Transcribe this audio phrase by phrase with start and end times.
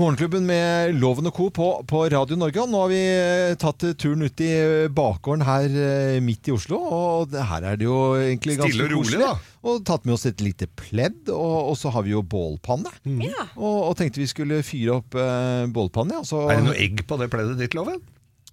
[0.00, 1.50] Morgenklubben med Loven og Co.
[1.52, 2.62] på, på Radio Norge.
[2.62, 4.48] Og nå har vi eh, tatt turen ut i
[4.96, 6.78] bakgården her eh, midt i Oslo.
[6.80, 9.26] Og her er det jo egentlig ganske Stille og rolig, koselig.
[9.26, 9.58] da.
[9.68, 12.88] Og tatt med oss et lite pledd, og, og så har vi jo bålpanne.
[13.26, 13.44] Ja.
[13.58, 16.16] Og, og tenkte vi skulle fyre opp eh, bålpanne.
[16.22, 18.00] Ja, så, Er det noe egg på det pleddet ditt, Loven?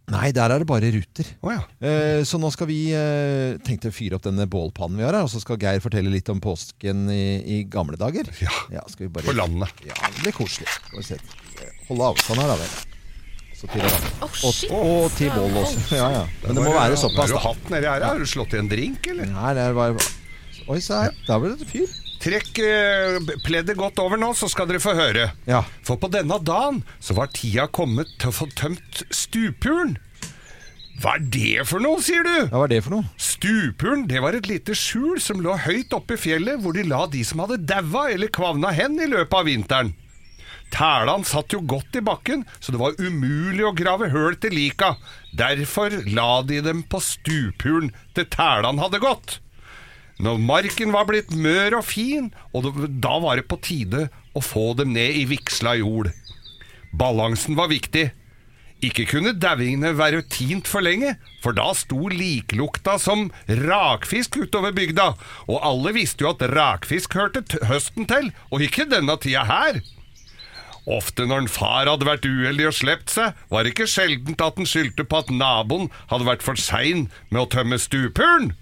[0.08, 1.30] Nei, der er det bare ruter.
[1.44, 1.66] Oh, ja.
[1.84, 5.28] Eh, så nå skal vi eh, tenkte å fyre opp denne bålpannen vi har her,
[5.28, 8.30] og så skal Geir fortelle litt om påsken i, i gamle dager.
[8.40, 8.86] Ja.
[8.88, 9.28] skal vi bare...
[9.28, 9.84] På landet.
[9.84, 10.70] Ja, det blir koselig.
[10.78, 11.20] Skal vi se.
[11.90, 12.96] Holde avstand her, da vel.
[13.58, 14.72] Så til, Å, og, shit.
[14.72, 15.84] og til bål også.
[15.98, 16.26] Ja, ja.
[16.46, 18.04] Men det må være såpass, Har du hatt nedi her?
[18.06, 19.32] Har du slått i en drink, eller?
[19.34, 20.12] Nei, det er bare...
[20.68, 21.16] Oi, se her.
[21.28, 21.88] Der ble det fyr.
[22.22, 25.30] Trekk eh, pleddet godt over nå, så skal dere få høre.
[25.50, 25.62] Ja.
[25.86, 29.96] For på denne dagen så var tida kommet til å få tømt stupuren.
[30.98, 32.34] Hva er det for noe, sier du?
[32.48, 33.06] Ja, hva er det for noe?
[33.22, 37.04] Stupuren det var et lite skjul som lå høyt oppe i fjellet, hvor de la
[37.12, 39.94] de som hadde daua eller kvavna hen i løpet av vinteren.
[40.74, 44.96] Tælan satt jo godt i bakken, så det var umulig å grave høl til lika.
[45.38, 49.38] Derfor la de dem på stupuren til tælan hadde gått.
[50.18, 54.72] Når marken var blitt mør og fin, og da var det på tide å få
[54.80, 56.10] dem ned i vigsla jord.
[56.98, 58.10] Balansen var viktig.
[58.86, 65.08] Ikke kunne dauingene være tint for lenge, for da sto liklukta som rakfisk utover bygda,
[65.50, 69.82] og alle visste jo at rakfisk hørte høsten til, og ikke denne tida her.
[70.88, 74.62] Ofte når en far hadde vært uheldig og slept seg, var det ikke sjeldent at
[74.62, 78.54] en skyldte på at naboen hadde vært for sein med å tømme stupuren.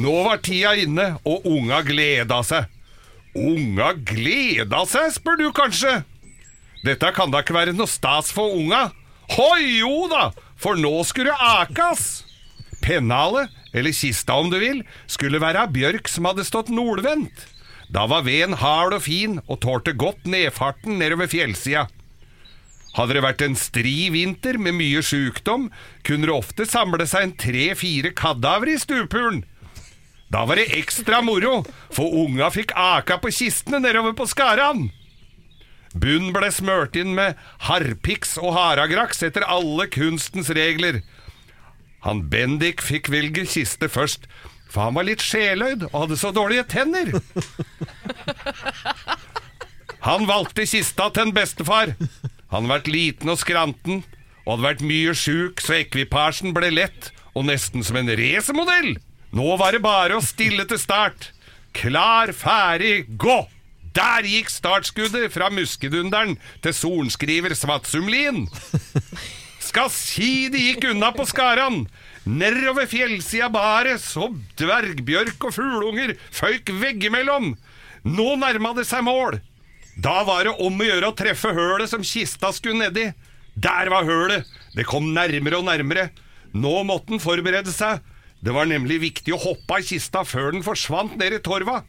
[0.00, 2.66] Nå var tida inne, og unga gleda seg.
[3.38, 6.00] Unga gleda seg, spør du kanskje?
[6.84, 8.90] Dette kan da ikke være noe stas for unga?
[9.32, 10.28] Hoi jo da,
[10.60, 12.24] for nå skulle akas!
[12.84, 17.46] Pennalet, eller kista om du vil, skulle være av bjørk som hadde stått nordvendt.
[17.88, 21.86] Da var veden hard og fin og tålte godt nedfarten nedover fjellsida.
[22.94, 25.70] Hadde det vært en stri vinter med mye sjukdom,
[26.06, 29.40] kunne det ofte samle seg en tre-fire kadavere i stupuren.
[30.30, 31.62] Da var det ekstra moro,
[31.94, 34.90] for unga fikk aka på kistene nedover på Skaran.
[35.94, 37.38] Bunn ble smørt inn med
[37.68, 41.02] harpiks og haragraks etter alle kunstens regler.
[42.04, 44.26] Han Bendik fikk velge kiste først,
[44.68, 47.14] for han var litt sjeløyd og hadde så dårlige tenner.
[50.04, 51.94] Han valgte kista til en bestefar.
[52.52, 54.02] Han hadde vært liten og skranten,
[54.44, 58.98] og hadde vært mye sjuk, så ekvipasjen ble lett og nesten som en racermodell.
[59.34, 61.30] Nå var det bare å stille til start.
[61.74, 63.40] Klar, ferdig, gå!
[63.94, 66.34] Der gikk startskuddet fra muskedunderen
[66.64, 68.48] til sorenskriver Svatsumlien.
[69.64, 71.84] Skal si det gikk unna på Skaran.
[72.26, 77.54] Nedover fjellsida bare så dvergbjørk og fugleunger føyk veggimellom.
[78.04, 79.38] Nå nærma det seg mål.
[79.94, 83.08] Da var det om å gjøre å treffe hølet som kista skulle nedi.
[83.54, 84.48] Der var hølet.
[84.74, 86.08] Det kom nærmere og nærmere.
[86.54, 88.02] Nå måtte den forberede seg.
[88.44, 91.84] Det var nemlig viktig å hoppe av kista før den forsvant ned i torva.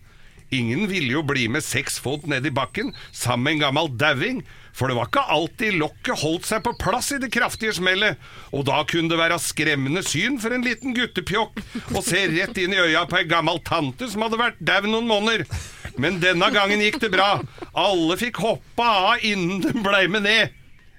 [0.53, 4.43] Ingen ville jo bli med seks fot ned i bakken sammen med en gammel dauing,
[4.75, 8.19] for det var ikke alltid lokket holdt seg på plass i det kraftige smellet,
[8.51, 11.61] og da kunne det være skremmende syn for en liten guttepjokk
[11.95, 15.09] å se rett inn i øya på ei gammel tante som hadde vært dau noen
[15.09, 15.47] måneder.
[15.97, 17.39] Men denne gangen gikk det bra.
[17.71, 20.51] Alle fikk hoppa av innen de blei med ned.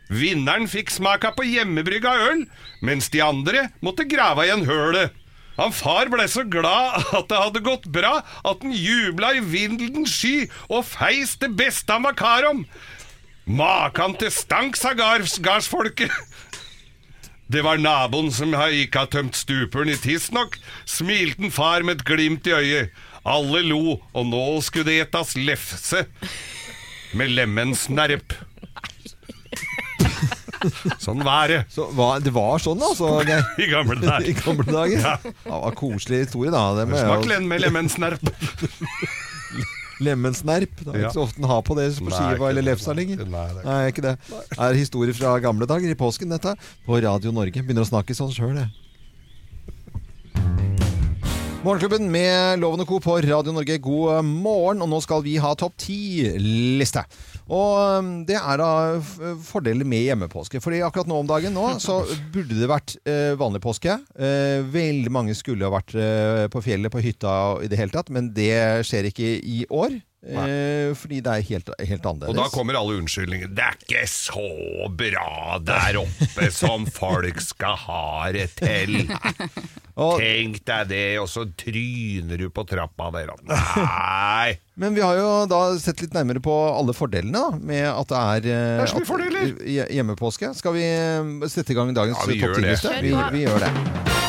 [0.08, 2.44] Vinneren fikk smaka på hjemmebrygga øl,
[2.80, 5.12] mens de andre måtte grave igjen hølet.
[5.56, 10.12] Han far ble så glad at det hadde gått bra, at han jubla i vindens
[10.18, 12.64] sky og feis det beste han var kar om.
[13.46, 16.10] Makan til stank, sa gards, gardsfolket.
[17.46, 22.48] Det var naboen som ikke har tømt stupuren i tidsnok, smilte far med et glimt
[22.50, 22.90] i øyet.
[23.26, 26.04] Alle lo, og nå skulle det etas lefse
[27.14, 28.34] med lemmensnerp.
[31.06, 33.10] Sånn var det Så hva, det var sånn, altså,
[33.62, 34.28] i gamle dager.
[34.30, 34.98] I gamle dager.
[35.00, 35.16] Ja.
[35.22, 36.64] Det var koselig historie, da.
[36.78, 38.22] Det med Smak len med lemmensnerp.
[40.04, 40.74] Lemmensnerp.
[40.84, 41.08] Det er Ja.
[41.08, 43.22] ikke så ofte en har på det på skiva eller lefsa lenger.
[43.24, 44.16] Nei, det er ikke- Nei, ikke det.
[44.28, 46.52] Det er historie fra gamle dager i påsken, dette.
[46.86, 47.62] På Radio Norge.
[47.64, 48.68] Begynner å snakke sånn sjøl, jeg.
[51.66, 53.00] Morgenklubben med Loven og Co.
[53.02, 54.84] på Radio Norge, god morgen.
[54.84, 57.02] Og nå skal vi ha topp ti-liste.
[57.50, 58.68] Og um, det er da
[59.42, 60.60] fordeler med hjemmepåske.
[60.62, 62.04] Fordi akkurat nå om dagen nå, så
[62.36, 63.96] burde det vært eh, vanlig påske.
[64.14, 67.34] Eh, veldig mange skulle ha vært eh, på fjellet, på hytta
[67.66, 69.98] i det hele tatt, men det skjer ikke i år.
[70.26, 72.32] Eh, fordi det er helt, helt annerledes.
[72.32, 73.50] Og da kommer alle unnskyldninger.
[73.54, 79.04] Det er ikke så bra der oppe som folk skal ha det til.
[79.96, 83.30] Tenk deg det, og så tryner du på trappa der.
[83.48, 84.56] Nei!
[84.76, 88.18] Men vi har jo da sett litt nærmere på alle fordelene da, med at det
[88.20, 89.56] er, eh, Det er så mye at- fordeler.
[89.94, 90.52] hjemmepåske.
[90.58, 92.98] Skal vi eh, sette i gang dagens Ja, topp 10-liste?
[93.00, 94.24] Vi, vi gjør det.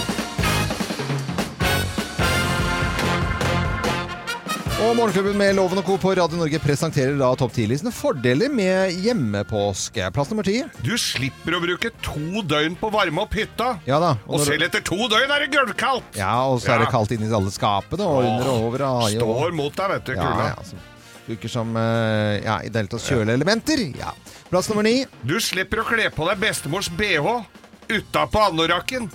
[4.78, 5.96] Og Morgenklubben med Loven og Co.
[5.98, 10.06] på Radio Norge presenterer da topp 10-listen fordeler med hjemmepåske.
[10.14, 10.60] Plass nummer ti.
[10.86, 13.72] Du slipper å bruke to døgn på å varme opp hytta.
[13.90, 14.12] Ja da.
[14.30, 16.12] Og når selv etter to døgn er det gulvkaldt!
[16.20, 16.94] Ja, og så er det Ja.
[16.94, 18.86] kaldt inni alle skapene og under og over.
[18.86, 20.48] Og, Står mot deg, vet du, ja, kulda.
[20.54, 20.76] ja, så
[21.28, 23.82] Bruker som eh, ja, i det hele tatt kjøleelementer.
[23.98, 24.14] Ja.
[24.52, 25.06] Plass nummer ni.
[25.26, 27.42] Du slipper å kle på deg bestemors bh
[27.90, 29.10] utapå anorakken.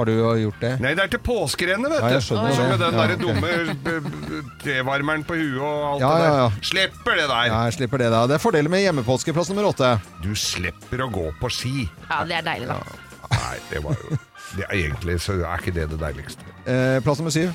[0.00, 0.70] Har du gjort det?
[0.80, 2.06] Nei, det er til påskerennet, vet du.
[2.06, 3.20] Ja, jeg skjønner Som med den Ja, der ok.
[3.20, 6.30] dumme tevarmeren på huet og alt Ja, det der.
[6.30, 6.50] ja, ja.
[6.70, 7.44] Slipper det der.
[7.50, 8.22] Ja, jeg slipper det da.
[8.30, 9.34] Det er fordelen med hjemmepåske.
[9.36, 9.90] Plass nummer åtte.
[10.24, 11.86] Du slipper å gå på ski.
[12.08, 12.78] Ja, det er deilig, da.
[13.30, 14.16] Nei, det var jo
[14.56, 16.42] det er Egentlig så er ikke det det deiligste.
[16.66, 17.52] Eh, plass nummer syv.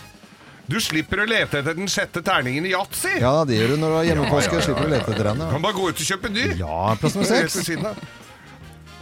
[0.68, 3.18] Du slipper å lete etter den sjette terningen i yatzy.
[3.22, 4.54] Ja, det gjør du når du har hjemmepåske.
[4.54, 5.38] Ja, ja, ja, Slipper å lete etter den.
[5.38, 5.50] Du Ja.
[5.52, 6.46] kan bare gå ut og kjøpe ny.
[6.58, 7.60] ja, plass nummer seks.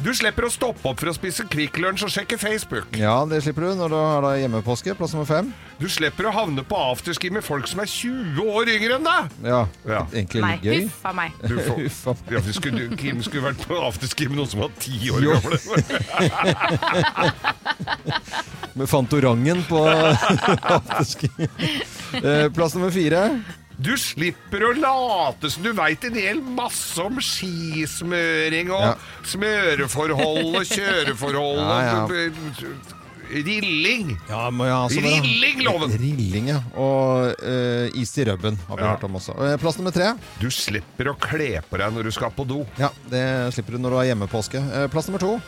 [0.02, 2.88] Du slipper å stoppe opp for å spise Kvikk Lunsj og sjekke Facebook.
[3.00, 4.96] Ja, det slipper du når du har deg hjemmepåske.
[5.00, 5.52] Plass nummer fem.
[5.80, 9.24] Du slipper å havne på afterski med folk som er 20 år yngre enn deg.
[9.48, 10.02] Ja, Ja.
[10.12, 10.82] egentlig Nei, gøy.
[10.90, 11.32] Huffa meg.
[11.48, 12.32] Du får, huffa meg.
[12.36, 15.32] ja, skulle, Kim skulle vært på afterski med noen som var ti år Jo.
[15.40, 15.58] gamle.
[18.74, 19.84] Med Fantorangen på
[20.78, 21.30] afterski.
[22.18, 23.22] Eh, plass nummer fire.
[23.84, 28.94] Du slipper å late som du veit en hel masse om skismøring og Ja.
[29.28, 32.04] smøreforhold og kjøreforhold Ja, ja.
[32.04, 32.14] og
[33.34, 34.14] rilling.
[34.30, 35.98] Ja, må jeg altså sånn, da.
[35.98, 36.60] Rilling, ja.
[36.78, 38.92] Og eh, is i rubben har vi Ja.
[38.94, 39.34] hørt om også.
[39.42, 40.12] Eh, plass nummer tre.
[40.40, 42.62] Du slipper å kle på deg når du skal på do.
[42.78, 43.24] Ja, det
[43.56, 44.62] slipper du når du har hjemmepåske.
[44.62, 45.42] Eh, plass nummer to.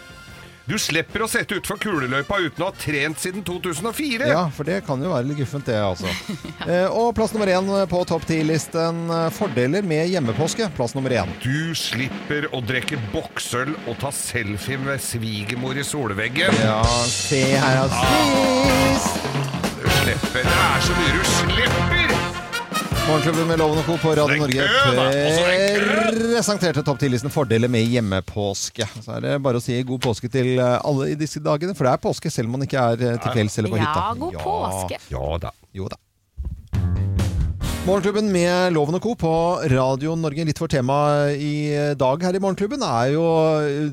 [0.66, 4.26] Du slipper å sette utfor kuleløypa uten å ha trent siden 2004.
[4.32, 6.10] Ja, for det kan jo være litt guffent, det, altså.
[6.66, 9.04] Eh, og plass nummer én på topp ti-listen.
[9.14, 10.72] eh, Fordeler med hjemmepåske.
[10.74, 11.30] Plass nummer én.
[11.44, 16.58] Du slipper å drikke boksøl og ta selfie med svigermor i solveggen.
[16.66, 16.80] Ja,
[17.12, 19.14] se her, altså.
[19.78, 20.42] Du slipper.
[20.50, 22.05] Det er så mye du slipper!
[23.06, 23.98] Morgenklubben med Loven og Co.
[24.02, 24.64] på Radio Norge
[26.36, 28.88] presenterte topp 10-listen fordeler med hjemmepåske.
[29.04, 31.88] Så er det bare å si god påske til eh, alle i disse dagene, for
[31.88, 34.02] det er påske selv om man ikke er eh, til fjells eller på hytta.
[34.02, 35.00] Ja, god påske.
[35.14, 35.54] Ja da.
[35.76, 36.00] Jo da.
[37.86, 39.12] Morgenklubben med Loven og Co.
[39.20, 39.32] på
[39.70, 40.42] Radio Norge.
[40.48, 40.96] Litt for tema
[41.38, 43.26] i dag her i Morgenklubben er jo
[43.62, 43.92] eh,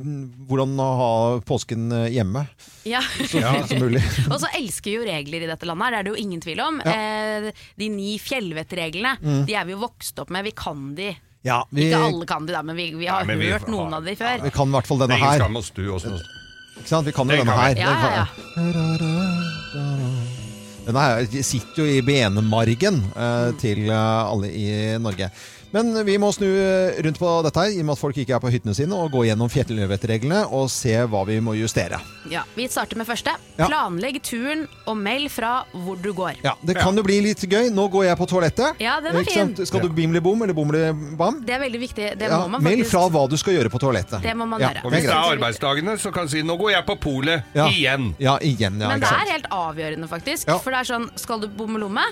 [0.48, 1.10] hvordan å ha
[1.44, 2.46] påsken eh, hjemme
[2.88, 3.02] Ja.
[3.20, 4.00] så fint som mulig.
[4.32, 6.62] Og så elsker jo regler i dette landet, her, det er det jo ingen tvil
[6.64, 6.80] om.
[6.80, 6.94] Ja.
[6.96, 7.50] Mm.
[7.52, 9.12] Eh, de ni fjellvettreglene,
[9.48, 10.48] de er vi jo vokst opp med.
[10.48, 11.10] Vi kan de.
[11.44, 13.68] Ja, vi, Ikke alle kan de, da, men vi, vi har Nei, men vi- hørt
[13.68, 14.40] noen av de før.
[14.46, 15.44] vi kan i hvert fall denne her.
[15.44, 17.04] Ikke sant?
[17.04, 17.76] Vi kan jo denne her.
[17.76, 20.21] Ja, ja, ja.
[20.82, 25.28] Her sitter jo i benmargen eh, til eh, alle i Norge.
[25.72, 28.34] Men vi må snu eh, rundt på dette her, i og med at folk ikke
[28.36, 31.98] er på hyttene sine, og gå gjennom fjellvettreglene og se hva vi må justere.
[32.30, 33.32] Ja, vi starter med første.
[33.58, 33.66] Ja.
[33.68, 36.38] Planlegg turen og meld fra hvor du går.
[36.44, 37.70] Ja, Det kan jo bli litt gøy.
[37.72, 38.80] Nå går jeg på toalettet.
[38.82, 39.54] Ja, den var fin.
[39.66, 40.82] Skal du bimli bom eller bomli
[41.18, 41.40] bam?
[41.44, 42.10] Det er veldig viktig.
[42.20, 44.22] Det Ja, må man meld faktisk fra hva du skal gjøre på toalettet.
[44.22, 44.84] Det må man Ja, gjøre.
[44.84, 47.66] Og hvis det er arbeidsdagene, så kan du si 'nå går jeg på polet Ja.
[47.68, 48.14] igjen'.
[48.18, 48.80] Ja, igjen.
[48.80, 50.46] Ja, Men det er helt avgjørende, faktisk.
[50.46, 50.54] Ja.
[50.54, 50.60] Mm.
[50.62, 52.04] For det er sånn, skal du bomme lomme,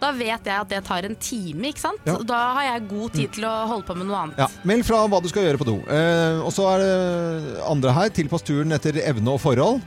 [0.00, 2.00] da vet jeg at det tar en time, ikke sant?
[2.04, 2.16] Ja.
[2.16, 2.26] Mm.
[2.26, 4.38] Da har jeg god tid til å holde på med noe annet.
[4.40, 5.76] Ja, Meld fra hva du skal gjøre på do.
[5.92, 8.10] Eh, og så er det andre her.
[8.16, 9.80] Tilpass turen etter evne og forhold.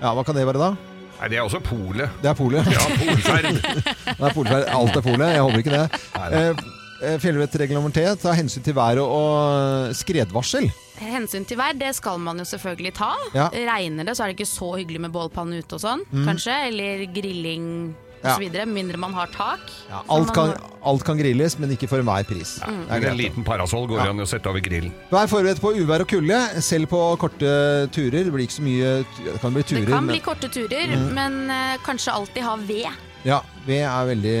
[0.00, 0.72] Ja, Hva kan det være da?
[1.20, 2.10] Nei, det er også polet.
[2.20, 2.66] Det er polet.
[2.74, 3.50] Ja, polferd.
[4.18, 4.64] Det er polferd.
[4.74, 5.28] Alt er polet.
[5.36, 6.00] Jeg håper ikke det.
[6.20, 6.64] Eh,
[7.06, 8.06] eh, Fjellvettregel nummer tre.
[8.20, 10.66] Ta hensyn til været og skredvarsel.
[10.98, 13.12] Hensyn til vær, det skal man jo selvfølgelig ta.
[13.34, 13.48] Ja.
[13.50, 16.58] Regner det, så er det ikke så hyggelig med bålpanne ute og sånn, kanskje.
[16.70, 18.13] Eller grilling Mm.
[18.24, 18.34] Ja.
[18.34, 18.48] osv.
[18.54, 19.60] Med mindre man har tak.
[19.90, 20.52] Ja, alt, man kan,
[20.90, 22.56] alt kan grilles, men ikke for enhver pris.
[22.64, 24.10] Det er en liten parasoll går ja.
[24.14, 24.92] an å sette over grillen.
[25.12, 27.54] Vær forberedt på uvær og kulde, selv på korte
[27.94, 28.24] turer.
[28.24, 29.84] Det blir ikke så mye Det kan bli turer.
[29.84, 31.12] Det kan men- bli korte turer, Mm.
[31.14, 32.88] men uh, kanskje alltid ha ved.
[33.24, 34.34] Ja, ved er veldig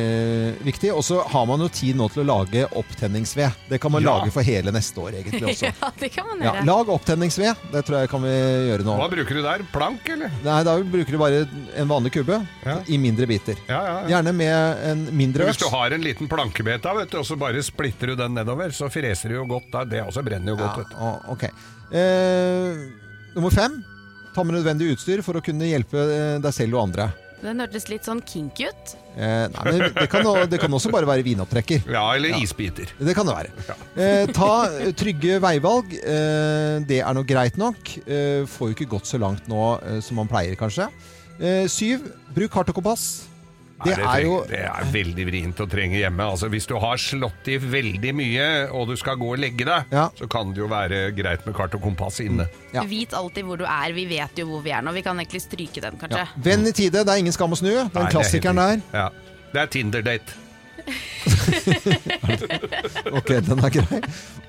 [0.66, 0.90] viktig.
[0.94, 3.52] Og så har man jo tid nå til å lage opptenningsved.
[3.70, 4.18] Det kan man Ja.
[4.18, 5.70] lage for hele neste år, egentlig også.
[5.72, 6.64] ja, det kan man Ja, gjøre.
[6.68, 7.56] lag opptenningsved.
[7.72, 8.96] Det tror jeg kan vi gjøre nå.
[9.00, 9.64] Hva bruker du der?
[9.72, 10.30] Plank, eller?
[10.44, 11.42] Nei, da bruker du bare
[11.76, 12.78] en vanlig kubbe Ja.
[12.88, 13.56] i mindre biter.
[13.68, 14.08] Ja, ja, ja.
[14.16, 17.62] Gjerne med en mindre Hvis du har en liten plankebete, vet du, og så bare
[17.62, 19.84] splitter du den nedover, så freser det jo godt da.
[19.84, 21.32] Det også brenner jo godt, vet du.
[21.32, 21.44] Ok.
[21.94, 22.74] Eh,
[23.34, 23.82] nummer fem.
[24.34, 27.08] Ta med nødvendig utstyr for å kunne hjelpe eh, deg selv og andre.
[27.44, 28.94] Den hørtes litt sånn kinky ut.
[29.14, 31.84] Eh, nei, men det kan, det kan også bare være vinopptrekker.
[31.94, 32.90] Ja, eller isbiter.
[32.98, 33.76] Det kan det være.
[33.94, 35.92] Eh, ta eh, trygge veivalg.
[36.00, 37.94] Eh, det er nå greit nok.
[38.06, 40.88] Eh, får jo ikke gått så langt nå eh, som man pleier, kanskje.
[41.38, 43.06] Eh, syv, bruk kart og kompass.
[43.84, 46.26] Det det, er jo det er veldig vrient å trenge hjemme.
[46.34, 49.90] Altså, hvis du har slått i veldig mye, og du skal gå og legge deg,
[49.92, 50.08] Ja.
[50.18, 52.48] så kan det jo være greit med kart og kompass inne.
[52.72, 52.82] Ja.
[52.88, 53.92] vet alltid hvor du er.
[53.92, 54.92] Vi vet jo hvor vi er nå.
[54.92, 56.24] Vi kan egentlig stryke den, kanskje.
[56.24, 56.26] ja.
[56.36, 57.70] Venn i tide, det er ingen skam å snu.
[57.70, 58.80] Den Nei, er klassikeren der.
[58.92, 59.08] Ja.
[59.54, 60.40] Det er Tinder-date.
[63.14, 64.00] Ok, den er grei.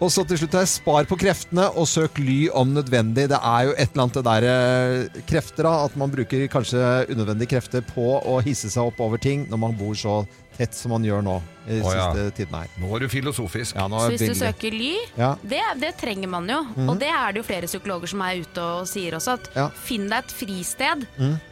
[0.03, 3.27] Og så til slutt her, spar på kreftene og søk ly om nødvendig.
[3.31, 6.81] Det er jo et eller annet det der eh, krefter da, at man bruker kanskje
[7.13, 10.15] unødvendige krefter på å hisse seg opp over ting når man bor så
[10.57, 11.35] tett som man gjør nå
[11.67, 12.05] i Å, ja.
[12.13, 12.67] siste tiden her.
[12.79, 13.75] Nå er du filosofisk.
[13.75, 15.31] Ja, nå Så er hvis du søker ly, Ja.
[15.43, 16.59] det, det trenger man jo.
[16.87, 19.33] Og det er det jo flere psykologer som er ute og sier også.
[19.39, 19.67] At Ja.
[19.87, 21.07] finn deg et fristed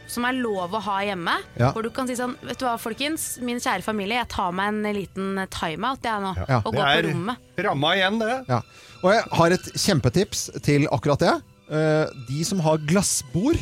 [0.06, 1.34] som er lov å ha hjemme.
[1.58, 1.72] Ja.
[1.72, 3.38] Hvor du kan si sånn Vet du hva, folkens.
[3.42, 6.34] Min kjære familie, jeg tar meg en liten timeout, jeg nå.
[6.48, 6.62] Ja.
[6.64, 7.36] Og Det går på er rommet.
[7.58, 8.44] ramma igjen, det.
[8.48, 8.60] Ja.
[9.02, 11.34] Og jeg har et kjempetips til akkurat det.
[11.70, 13.56] Eh, de som har glassbord,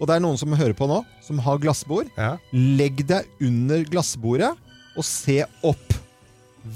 [0.00, 2.36] og det er noen som hører på nå, som har glassbord, Ja.
[2.52, 4.56] legg deg under glassbordet
[4.98, 5.96] og se opp.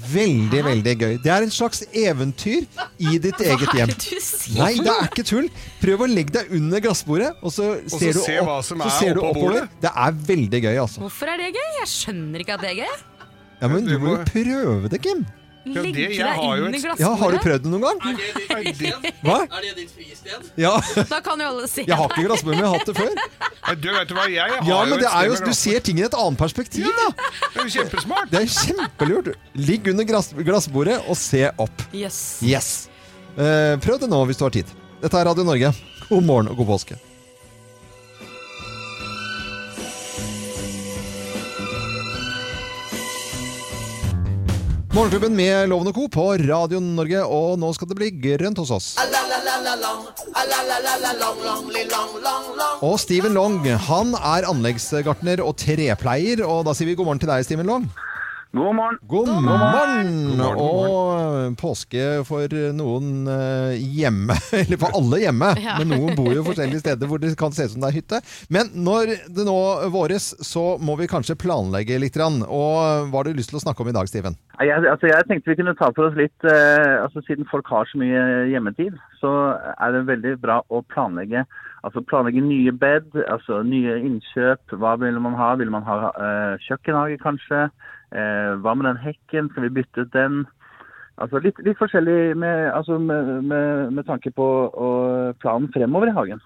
[0.09, 1.17] Veldig, veldig gøy.
[1.21, 2.63] Det er en slags eventyr
[3.03, 3.91] i ditt eget Hva er hjem.
[3.91, 4.55] det du sier?
[4.57, 5.49] Nei, det er ikke tull.
[5.83, 8.81] Prøv å legge deg under glassbordet, og så så ser du, se opp, hva som
[8.81, 9.59] så er ser du oppå oppover.
[9.67, 9.81] bordet.
[9.83, 11.03] Det er veldig gøy, altså.
[11.03, 11.69] Hvorfor er det gøy?
[11.83, 12.95] Jeg skjønner ikke at det er gøy.
[13.61, 15.21] Ja, men Du du må jo prøve det, Kim.
[15.63, 16.99] Det- Legge deg har inn i glassbordet.
[16.99, 17.99] Ja, Har du prøvd det noen gang?
[18.03, 19.13] Er det ditt fristed?
[19.23, 19.37] Hva?
[19.47, 20.49] Er det ditt fristed?
[20.59, 20.73] Ja.
[21.09, 23.13] Da kan jo alle se Jeg har ikke glassbord, men jeg har hatt det før.
[23.79, 26.03] Du, vet du hva, jeg har Ja, men det er jo, du ser ting i
[26.07, 27.07] et annet perspektiv, da.
[27.53, 28.29] Det er jo kjempesmart.
[28.33, 29.31] Det er kjempelurt.
[29.55, 31.87] Ligg under glass, glassbordet og se opp.
[31.93, 32.19] Yes.
[32.43, 32.69] Yes.
[33.37, 34.67] Uh, prøv det nå hvis du har tid.
[35.01, 35.71] Dette er Radio Norge.
[36.09, 36.99] God morgen og god påske.
[44.93, 46.03] Morgenklubben med Loven og Co.
[46.05, 48.89] på Radio Norge, og nå skal det bli grønt hos oss.
[52.85, 53.57] Og Steven Long
[53.87, 57.89] han er anleggsgartner og trepleier, og da sier vi god morgen til deg, Steven Long.
[58.55, 58.97] God morgen.
[59.01, 60.09] God morgen!
[60.29, 64.35] God morgen, god Og påske for noen eh, hjemme.
[64.59, 65.47] Eller for alle hjemme.
[65.57, 65.79] Ja.
[65.79, 68.19] Men noen bor jo forskjellige steder hvor det kan se ut som det er hytte.
[68.53, 69.57] Men når det nå
[69.95, 72.21] våres, så må vi kanskje planlegge litt.
[72.21, 74.37] Og hva har du lyst til å snakke om i dag, Steven?
[74.61, 77.89] Jeg, altså jeg tenkte vi kunne ta for oss litt eh, altså Siden folk har
[77.89, 79.33] så mye hjemmetid, så
[79.73, 81.41] er det veldig bra å planlegge
[81.83, 84.77] altså planlegge nye bed, altså nye innkjøp.
[84.79, 85.49] Hva vil man ha?
[85.59, 87.65] Vil man ha eh, kjøkkenhage, kanskje?
[88.13, 89.49] Eh, hva med den hekken?
[89.51, 90.43] Skal vi bytte ut den?
[91.21, 94.47] Altså litt, litt forskjellig med, altså med, med, med tanke på
[95.43, 96.41] planen fremover i hagen.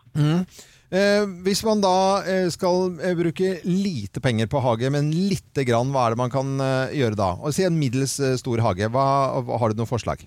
[0.88, 5.92] Eh, hvis man da eh, skal eh, bruke lite penger på hage, men lite grann,
[5.92, 6.54] hva er det man kan
[6.96, 7.34] gjøre da?
[7.44, 8.88] Og Si en middels stor hage.
[8.94, 9.08] Hva,
[9.44, 10.24] har du noen forslag?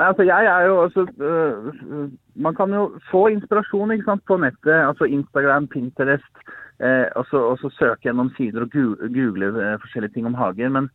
[0.00, 2.06] Nei, altså jeg er jo altså øh,
[2.40, 4.74] Man kan jo få inspirasjon sant, på nettet.
[4.74, 6.46] Altså Instagram, Pinterest.
[6.82, 10.72] Eh, og, så, og så søke gjennom sider og google eh, forskjellige ting om hager.
[10.74, 10.88] Men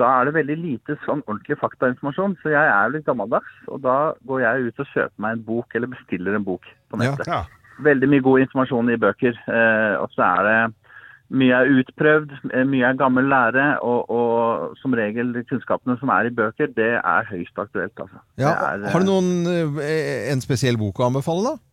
[0.00, 2.36] da er det veldig lite sånn ordentlig faktainformasjon.
[2.42, 3.54] Så jeg er litt gammeldags.
[3.72, 7.00] Og da går jeg ut og kjøper meg en bok, eller bestiller en bok på
[7.00, 7.10] Ja.
[7.14, 7.32] nettet.
[7.32, 7.40] Ja.
[7.80, 9.40] Veldig mye god informasjon i bøker.
[9.48, 10.58] Eh, og så er det
[11.30, 16.10] mye er utprøvd, eh, mye er gammel lære, og, og som regel de kunnskapene som
[16.10, 17.94] er i bøker, det er høyst aktuelt.
[17.96, 18.18] Altså.
[18.36, 19.30] Ja, Det er, har du eh, noen,
[19.80, 21.69] eh, en spesiell bok å anbefale, da?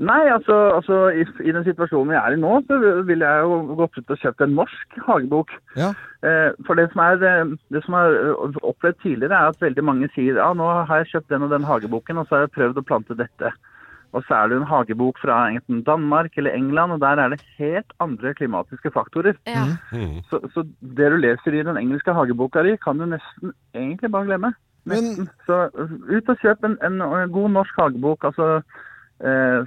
[0.00, 3.74] Nei, altså, altså i, i den situasjonen vi er i nå, så ville jeg jo
[3.82, 5.52] gått ut og kjøpt en norsk hagebok.
[5.76, 5.90] Ja.
[6.24, 9.84] Eh, for det som er eh, det som er eh, opplevd tidligere, er at veldig
[9.84, 12.54] mange sier ja, nå har jeg kjøpt den og den hageboken, og så har jeg
[12.56, 13.52] prøvd å plante dette.
[14.16, 17.44] Og så er det en hagebok fra enten Danmark eller England, og der er det
[17.60, 19.36] helt andre klimatiske faktorer.
[19.46, 19.68] Ja.
[20.32, 24.26] Så, så det du leser i den engelske hageboka di, kan du nesten egentlig bare
[24.32, 24.50] glemme.
[24.88, 28.24] Men- Så uh, ut og kjøp en, en, en god norsk hagebok.
[28.32, 28.62] Altså,
[29.22, 29.62] eh,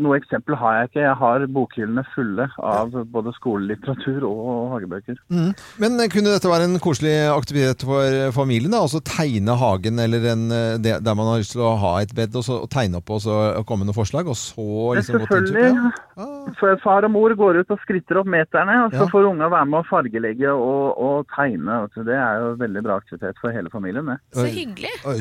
[0.00, 1.02] noe eksempel har jeg ikke.
[1.04, 5.18] Jeg har bokhyllene fulle av både skolelitteratur og hagebøker.
[5.32, 5.52] Mm.
[5.82, 8.72] Men eh, kunne dette være en koselig aktivitet for eh, familien?
[8.74, 8.82] da?
[8.84, 12.34] Altså tegne hagen eller en, eh, der man har lyst til å ha et bed,
[12.38, 13.34] og så og tegne opp og så
[13.66, 14.64] komme med noen forslag, og så
[14.96, 15.20] liksom?
[15.24, 15.92] Selvfølgelig.
[16.14, 16.26] Ja.
[16.60, 19.10] For far og mor går ut og skritter opp meterne, og så Ja.
[19.10, 21.80] får unga være med å fargelegge og, og tegne.
[21.84, 24.06] Altså, det er jo veldig bra aktivitet for hele familien.
[24.06, 24.18] det.
[24.34, 24.94] Så hyggelig.
[25.04, 25.18] Oi,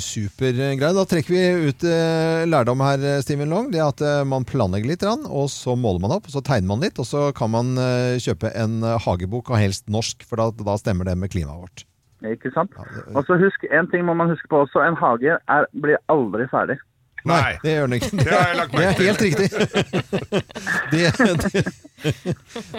[0.94, 3.72] Da trekker vi ut eh, lærdom her, Stimen Long.
[3.74, 7.00] Det at eh, man planlegger litt, og så måler man opp, så tegner man litt,
[7.02, 10.78] og så kan man eh, kjøpe en eh, hagebok, og helst norsk, for da, da
[10.80, 11.86] stemmer det med klimaet vårt.
[12.24, 12.72] Ikke sant?
[12.80, 14.80] Ja, det- Og så husk, En ting må man huske på også.
[14.88, 16.78] En hage er, blir aldri ferdig.
[17.30, 17.54] Nei.
[17.64, 18.10] det gjør den ikke.
[18.20, 19.48] Det har jeg lagt Det er helt riktig.
[20.94, 21.64] Det, det,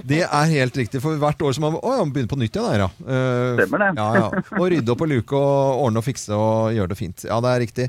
[0.07, 2.59] det er helt riktig, for hvert år som man Å, ja, man begynner på nytt
[2.59, 2.89] igjen ja.
[3.01, 3.91] Uh, Stemmer det.
[3.99, 4.43] Ja, ja.
[4.59, 7.27] Og rydde opp og luke og ordne og fikse og gjøre det fint.
[7.27, 7.89] Ja, det er riktig.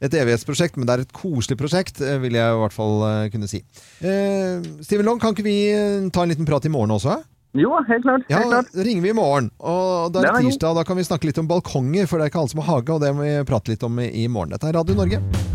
[0.00, 3.22] Et evighetsprosjekt, men det er et koselig prosjekt, eh, vil jeg i hvert fall eh,
[3.34, 3.62] kunne si.
[4.00, 5.58] Uh, Steven Long, kan ikke vi
[6.14, 7.18] ta en liten prat i morgen også?
[7.56, 8.22] Jo, helt klart.
[8.28, 8.72] Ja, helt klart.
[8.72, 9.50] da ringer vi i morgen.
[9.58, 12.34] Og da er det tirsdag, da kan vi snakke litt om balkonger, for det er
[12.34, 14.56] ikke alle som har hage, og det må vi prate litt om i morgen.
[14.56, 15.45] Dette er Radio Norge.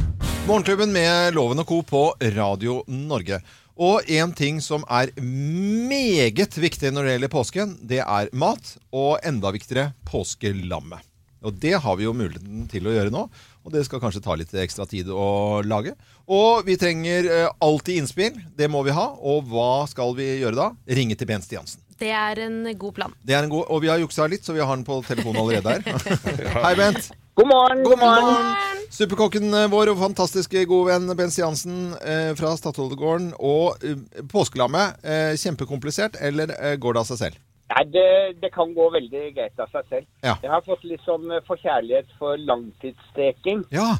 [0.47, 1.81] Morgenklubben med Loven og Co.
[1.85, 2.01] på
[2.35, 3.37] Radio Norge.
[3.77, 9.21] Og en ting som er meget viktig når det gjelder påsken, det er mat, og
[9.25, 11.05] enda viktigere påskelammet.
[11.45, 13.23] Og det har vi jo muligheten til å gjøre nå,
[13.61, 15.93] og det skal kanskje ta litt ekstra tid å lage.
[16.29, 19.07] Og vi trenger eh, alltid innspill, det må vi ha.
[19.21, 20.69] Og hva skal vi gjøre da?
[20.89, 21.85] Ringe til Bent Stiansen.
[22.01, 23.13] Det er en god plan.
[23.21, 25.41] Det er en god, og vi har juksa litt, så vi har den på telefonen
[25.43, 26.07] allerede her.
[26.65, 27.11] Hei, Bent.
[27.35, 28.55] God morgen, god morgen.
[28.91, 33.29] Superkokken eh, vår og fantastiske gode venn Bens Jansen eh, fra Statoilegården.
[33.39, 37.39] Og eh, påskelammet, eh, kjempekomplisert, eller eh, går det av seg selv?
[37.71, 38.05] Nei, det,
[38.43, 40.07] det kan gå veldig greit av seg selv.
[40.27, 40.35] Ja.
[40.43, 43.93] Jeg har fått litt sånn eh, forkjærlighet for langtidssteking Ja.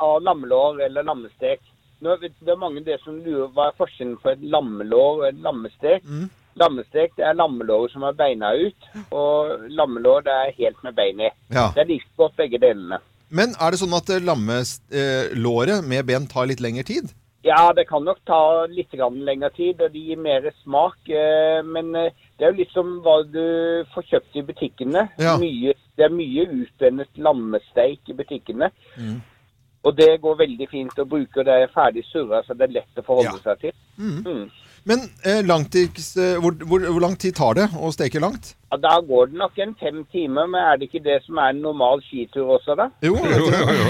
[0.00, 1.60] av lammelår eller lammestek.
[2.00, 5.42] Nå, det er mange det som lurer hva er forskjellen på et lammelår og en
[5.44, 6.00] lammestek.
[6.08, 6.30] Mm.
[6.60, 11.20] Lammestek det er lammelåret som er beina ut, og lammelår det er helt med bein
[11.20, 11.30] i.
[11.50, 11.70] ja.
[11.74, 12.98] Det er like godt begge delene.
[13.30, 17.12] Men er det sånn at eh, lammelåret med ben tar litt lengre tid?
[17.42, 20.98] Ja, det kan nok ta litt lengre tid, og det gir mer smak.
[21.08, 25.06] eh, Men eh, det er jo litt som hva du får kjøpt i butikkene.
[25.18, 25.38] Ja.
[25.40, 28.68] Mye, det er mye utvendet lammesteik i butikkene.
[28.98, 29.20] Mm.
[29.84, 32.74] Og det går veldig fint å bruke, og det er ferdig surra, så det er
[32.80, 33.44] lett å forholde Ja.
[33.54, 33.72] seg til.
[33.96, 34.50] Mm.
[34.88, 38.54] Men eh, langtids, eh, hvor, hvor, hvor lang tid tar det å steke langt?
[38.70, 41.50] Ja, da går det nok en fem timer, men er det ikke det som er
[41.52, 42.86] en normal skitur også, da?
[43.02, 43.86] Jo, Jo, jo, jo.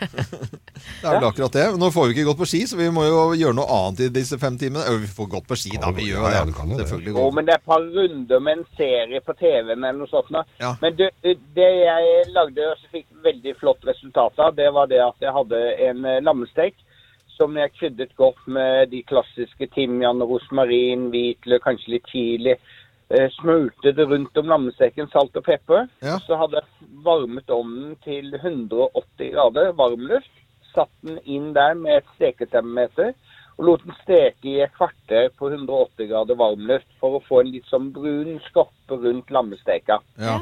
[0.00, 1.66] det er vel akkurat det.
[1.78, 4.10] Nå får vi ikke gått på ski, så vi må jo gjøre noe annet i
[4.14, 4.86] disse fem timene.
[5.04, 5.92] Vi får gått på ski, da.
[5.96, 6.56] Vi gjør Ja, det.
[6.80, 7.14] Selvfølgelig.
[7.18, 10.32] Jo, men det er et par runder med en serie på TV-en eller noe sånt.
[10.62, 10.74] Ja.
[10.82, 11.10] Men det,
[11.56, 15.34] det jeg lagde og så fikk veldig flott resultat av, det var det at jeg
[15.36, 16.74] hadde en eh, lammestek
[17.40, 22.56] som jeg krydret godt med de klassiske timian, rosmarin, hvitløk, kanskje litt chili.
[23.10, 25.88] Eh, Smurte det rundt om lammesteken, salt og pepper.
[26.04, 26.18] Ja.
[26.26, 30.30] Så hadde jeg varmet ovnen til 180 grader varmluft.
[30.74, 33.14] Satt den inn der med et steketermometer
[33.60, 37.50] og lot den steke i et kvarter på 180 grader varmluft for å få en
[37.52, 39.98] litt sånn brun skorpe rundt lammesteka.
[40.20, 40.38] Ja.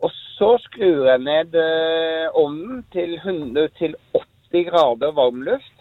[0.00, 5.74] Og så skrur jeg ned eh, ovnen til, 100, til 80 grader varmluft,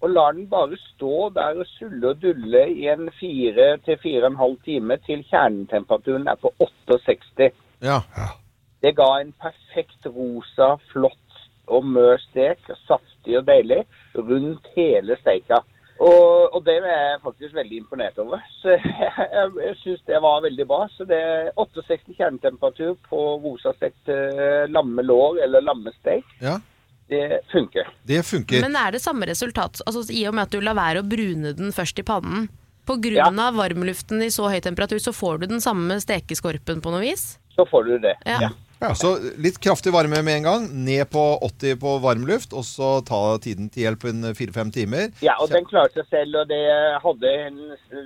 [0.00, 4.26] og lar den bare stå der og sulle og dulle i en fire til fire
[4.26, 7.48] og en halv time til kjernetemperaturen er på 68.
[7.82, 7.98] Ja.
[8.82, 13.82] Det ga en perfekt rosa, flott og mør stek, saftig og deilig,
[14.14, 15.60] rundt hele steika.
[15.98, 18.38] Og, og det er jeg faktisk veldig imponert over.
[18.62, 20.84] Så jeg, jeg, jeg syns det var veldig bra.
[20.94, 26.36] Så det er 68 kjernetemperatur på rosastekt eh, lammelår eller lammesteik.
[26.42, 26.60] ja.
[27.08, 27.88] Det funker.
[28.04, 28.62] Det funker.
[28.64, 31.54] Men er det samme resultat, altså i og med at du lar være å brune
[31.56, 32.48] den først i pannen?
[32.88, 36.92] På grunn av varmluften i så høy temperatur, så får du den samme stekeskorpen på
[36.92, 37.34] noe vis?
[37.56, 38.14] Så får du det.
[38.28, 38.48] Ja.
[38.78, 38.92] Ja.
[38.94, 40.66] Så litt kraftig varme med en gang.
[40.86, 45.10] Ned på 80 på varmluft, og så ta tiden til hjelp en fire-fem timer.
[45.24, 46.38] Ja, og den klarte seg selv.
[46.42, 46.62] Og det
[47.02, 47.58] hadde en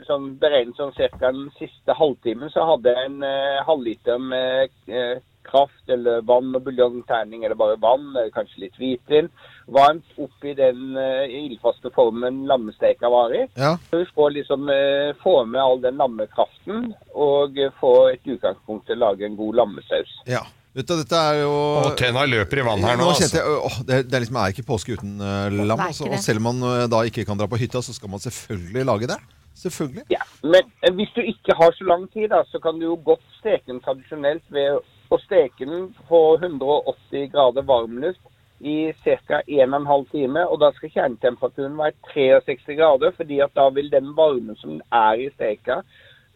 [0.08, 5.20] sånn beregnet sånn cirka den siste halvtimen, så hadde jeg en eh, halvliter med eh,
[5.46, 9.28] kraft eller vann og buljongterning, eller bare vann, eller kanskje litt hvitvin.
[9.72, 13.44] Varmt oppi den uh, ildfaste formen lammesteka var i.
[13.58, 13.76] Ja.
[13.90, 18.88] Så vi får liksom uh, få med all den lammekraften, og uh, få et utgangspunkt
[18.88, 20.18] til å lage en god lammesaus.
[20.30, 20.44] ja.
[20.72, 23.04] Vet du, dette er jo Og tenna løper i vann her nå.
[23.04, 23.26] Nå Altså.
[23.36, 25.82] jeg, åh, det, det er liksom, er ikke påske uten uh, lam.
[25.84, 28.86] Altså, og selv om man da ikke kan dra på hytta, så skal man selvfølgelig
[28.88, 29.18] lage det.
[29.62, 30.06] Selvfølgelig.
[30.10, 33.24] Ja, Men hvis du ikke har så lang tid, da, så kan du jo godt
[33.36, 34.80] steke den tradisjonelt ved
[35.12, 38.22] å steke den på 180 grader varmluft
[38.62, 39.42] i ca.
[39.46, 40.46] 1,5 time.
[40.46, 45.26] Og da skal kjernetemperaturen være 63 grader, fordi at da vil den varmen som er
[45.26, 45.82] i steka,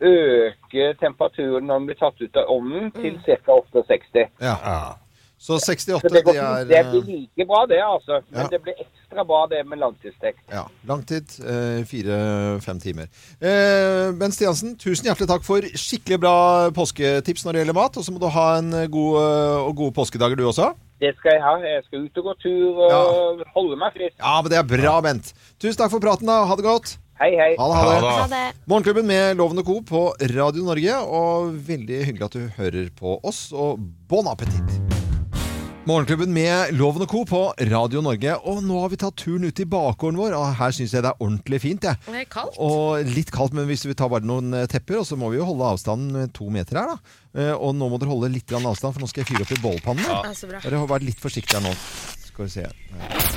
[0.01, 3.61] øke temperaturen når den blir tatt ut av ovnen, til ca.
[3.73, 4.29] 68.
[4.43, 4.57] Ja.
[5.46, 5.59] Ja.
[5.59, 8.20] Så Så 68, det, det går, er det eh, blir like bra, det, altså.
[8.32, 8.48] Men Ja.
[8.50, 10.40] det blir ekstra bra, det med langtidsstekt.
[10.50, 11.26] ja, langtid.
[11.46, 13.06] Eh, Fire-fem timer.
[13.40, 16.35] Eh, Bent Stiansen, tusen hjertelig takk for skikkelig bra
[16.74, 17.96] påsketips når det gjelder mat.
[17.96, 20.72] Og så må du ha en god, eh, og gode påskedager, du også.
[21.00, 21.54] Det skal jeg ha.
[21.62, 24.16] Jeg skal ut og gå tur og holde meg frisk.
[24.18, 25.32] Ja, men det er bra, Bent.
[25.61, 26.44] Tusen takk for praten, da.
[26.48, 26.96] Ha det godt.
[27.20, 27.54] Hei, hei.
[27.59, 27.76] Ha det.
[27.76, 28.02] Ha Ha det.
[28.02, 28.18] det.
[28.18, 28.56] Ha det.
[28.66, 29.80] Morgenklubben med Loven og Co.
[29.80, 30.02] på
[30.35, 30.98] Radio Norge.
[31.06, 33.78] Og veldig hyggelig at du hører på oss, og
[34.09, 34.95] bon appétit!
[35.87, 37.20] Morgenklubben med Loven og Co.
[37.31, 38.33] på Radio Norge.
[38.51, 41.12] Og nå har vi tatt turen ut i bakgården vår, og her syns jeg det
[41.12, 41.87] er ordentlig fint.
[41.87, 42.01] Jeg.
[42.09, 42.59] Det er kaldt.
[42.59, 45.38] Og litt kaldt, men hvis vi tar bare noen eh, tepper, og så må vi
[45.38, 47.14] jo holde avstanden to meter her, da.
[47.38, 49.62] Eh, Og nå må dere holde litt avstand, for nå skal jeg fyre opp i
[49.62, 50.11] bålpannen.
[50.11, 50.51] Ja, så.
[50.57, 51.77] Dere har vært litt forsiktige her nå.
[52.37, 52.64] Skal vi se.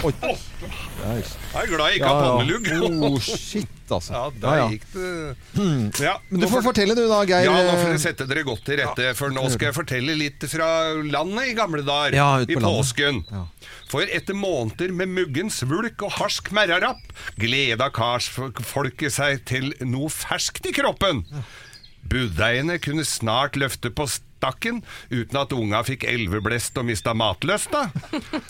[0.04, 0.12] Oi.
[0.20, 1.20] Jeg
[1.56, 2.32] er glad jeg ikke Ja, har ja.
[2.36, 2.66] pannelugg.
[3.10, 4.12] Oh, shit, altså.
[4.12, 4.66] Ja, Ja, der ja.
[4.74, 7.46] gikk det ja, Men du får fortelle du da, Geir.
[7.48, 10.18] Ja, nå får jeg dere sette dere godt til rette, for nå skal jeg fortelle
[10.20, 10.68] litt fra
[11.00, 12.18] landet i gamle dager.
[12.20, 13.22] Ja, ut I påsken.
[13.32, 13.46] Ja.
[13.90, 20.68] For etter måneder med muggen svulk og harsk merrarapp, gleda karsfolket seg til noe ferskt
[20.68, 21.24] i kroppen.
[22.10, 27.90] Budeiene kunne snart løfte på stakken uten at unga fikk elveblest og mista matlysta.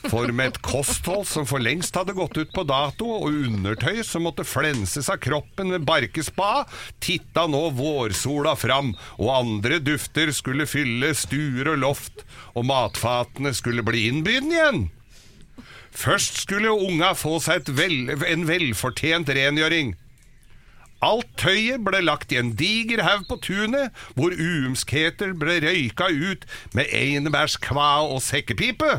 [0.10, 4.28] For med et kosthold som for lengst hadde gått ut på dato, og undertøy som
[4.28, 6.66] måtte flenses av kroppen med barkespa,
[7.04, 12.24] titta nå vårsola fram, og andre dufter skulle fylle stuer og loft,
[12.54, 14.88] og matfatene skulle bli innbydende igjen.
[16.00, 19.96] Først skulle unga få seg vel, en velfortjent rengjøring.
[21.06, 26.44] Alt tøyet ble lagt i en diger haug på tunet, hvor uumskheter ble røyka ut
[26.76, 28.98] med einebærskva og sekkepipe.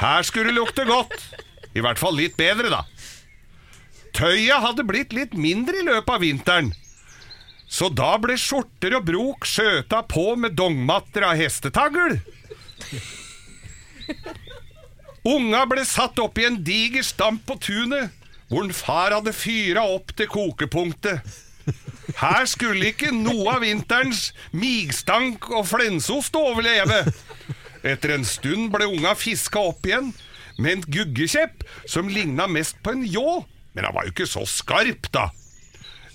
[0.00, 1.14] Her skulle det lukte godt.
[1.76, 2.82] I hvert fall litt bedre, da.
[4.16, 6.72] Tøyet hadde blitt litt mindre i løpet av vinteren.
[7.68, 12.18] Så da ble skjorter og brok skjøta på med dongmatter av hestetagl.
[15.26, 18.14] Unga ble satt opp i en diger stamp på tunet,
[18.50, 21.22] hvor en far hadde fyra opp til kokepunktet.
[22.16, 27.02] Her skulle ikke noe av vinterens migstank og flensost overleve.
[27.86, 30.12] Etter en stund ble unga fiska opp igjen
[30.56, 33.42] med en guggekjepp som ligna mest på en ljå,
[33.74, 35.28] men han var jo ikke så skarp, da.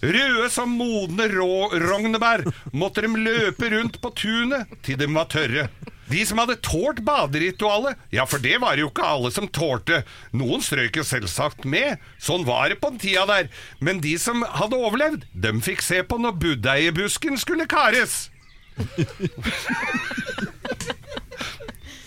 [0.02, 2.42] Røde som modne rå rognebær
[2.74, 5.68] måtte de løpe rundt på tunet til de var tørre.
[6.12, 10.02] De som hadde tålt baderitualet, ja, for det var jo ikke alle som tålte.
[10.36, 13.52] Noen strøk jo selvsagt med, sånn var det på den tida der.
[13.80, 18.28] Men de som hadde overlevd, dem fikk se på når budeiebusken skulle kares.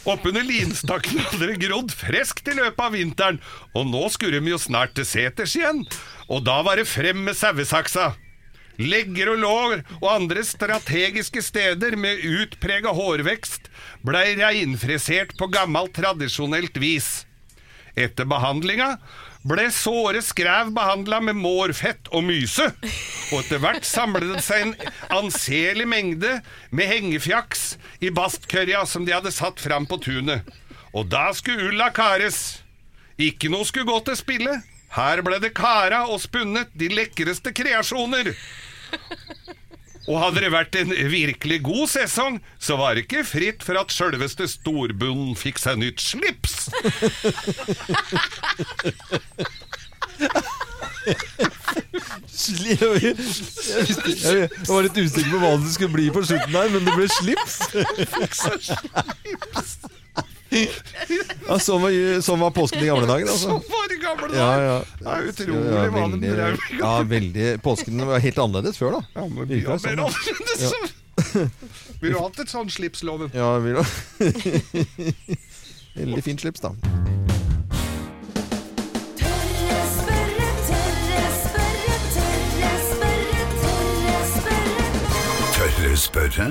[0.04, 3.38] Oppunder linstakken hadde det grodd friskt i løpet av vinteren,
[3.72, 5.80] og nå skulle de jo snart til seters igjen.
[6.28, 8.12] Og da var det frem med sauesaksa.
[8.80, 13.70] Legger og lår og andre strategiske steder med utprega hårvekst
[14.06, 17.24] blei reinfrisert på gammelt, tradisjonelt vis.
[17.94, 18.96] Etter behandlinga
[19.46, 22.66] ble såre skræv behandla med mårfett og myse,
[23.30, 24.74] og etter hvert samlet det seg en
[25.20, 26.38] anselig mengde
[26.74, 30.42] med hengefjaks i bastkørja som de hadde satt fram på tunet.
[30.94, 32.62] Og da skulle ulla kares.
[33.20, 34.54] Ikke noe skulle gå til spille.
[34.94, 38.32] Her ble det kara og spunnet de lekreste kreasjoner.
[40.04, 43.94] Og hadde det vært en virkelig god sesong, så var det ikke fritt for at
[43.94, 46.68] sjølveste storbunnen fikk seg nytt slips.
[52.28, 56.94] Sli- Jeg var litt usikker på hva det skulle bli på slutten der, men det
[56.96, 57.58] ble slips.
[61.64, 63.58] Sånn var, sånn var påsken i gamle dager, altså.
[64.34, 64.76] Ja, ja.
[64.98, 66.80] Det er utrolig Ja, hva de drev med.
[66.80, 69.02] ja, veldig Påsken var helt annerledes før, da.
[69.14, 70.10] Ja, men vi Virker har det mer sånn?
[70.10, 70.90] annerledes.
[72.04, 73.30] Vi har hatt et sånt slips, Loven.
[73.32, 73.84] Ja, vi da.
[75.94, 76.74] Veldig fint slips, da.
[79.20, 80.48] Tørre spørre,
[85.54, 86.46] tørre spørre,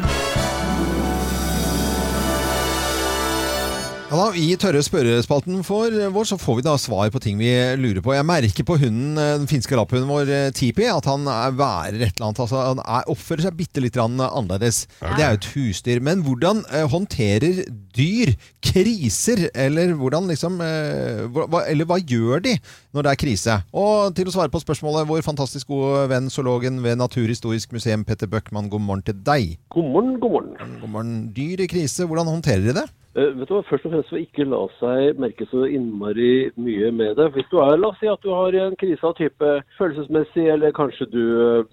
[4.14, 7.48] Ja da, I tørre spørrespalten for vår så får vi da svar på ting vi
[7.82, 8.12] lurer på.
[8.14, 11.98] Jeg merker på hunden, eh, den finske lapphunden vår, eh, Tipi, at han er værer
[12.06, 12.42] et eller annet.
[12.44, 14.84] Altså, han er, oppfører seg bitte litt annerledes.
[15.02, 15.18] annerledes.
[15.18, 16.00] Det er jo et husdyr.
[16.06, 17.64] Men hvordan eh, håndterer
[17.98, 19.48] dyr kriser?
[19.56, 22.60] Eller hvordan liksom eh, hva- Eller hva gjør de
[22.94, 23.58] når det er krise?
[23.74, 28.28] Og til å svare på spørsmålet, vår fantastisk gode venn zoologen ved Naturhistorisk museum, Petter
[28.30, 29.58] Bøckmann, god morgen til deg.
[29.74, 30.78] God morgen, god morgen.
[30.86, 31.34] God morgen.
[31.34, 32.92] Dyr i krise, hvordan håndterer de det?
[33.16, 36.90] Eh, vet du hva, Først og fremst for ikke la seg merke så innmari mye
[36.98, 37.28] med det.
[37.36, 40.74] Hvis du er, La oss si at du har en krise av type følelsesmessig, eller
[40.74, 41.26] kanskje du,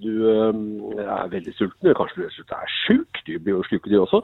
[0.04, 0.60] du eh,
[1.00, 3.22] er veldig sulten, eller kanskje du er sjuk.
[3.26, 4.20] du blir jo sluket de også.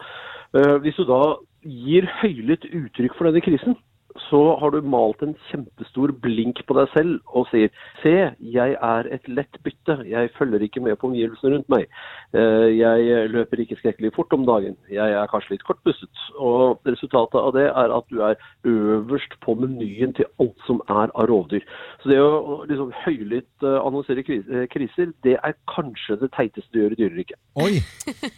[0.61, 1.23] Eh, Hvis du da
[1.65, 3.79] gir høylytt uttrykk for denne krisen,
[4.29, 7.71] så har du malt en kjempestor blink på deg selv og sier
[8.03, 9.99] Se, jeg er et lett bytte.
[10.09, 11.87] Jeg følger ikke med på omgivelsene rundt meg.
[12.37, 14.77] Eh, Jeg løper ikke skrekkelig fort om dagen.
[14.93, 16.25] Jeg er kanskje litt kortpustet.
[16.37, 18.37] Og resultatet av det er at du er
[18.69, 21.65] øverst på menyen til alt som er av rovdyr.
[22.03, 26.83] Så det å liksom høylytt eh, annonsere eh, kriser, det er kanskje det teiteste du
[26.83, 27.41] gjør i dyreriket.
[27.57, 27.81] Oi!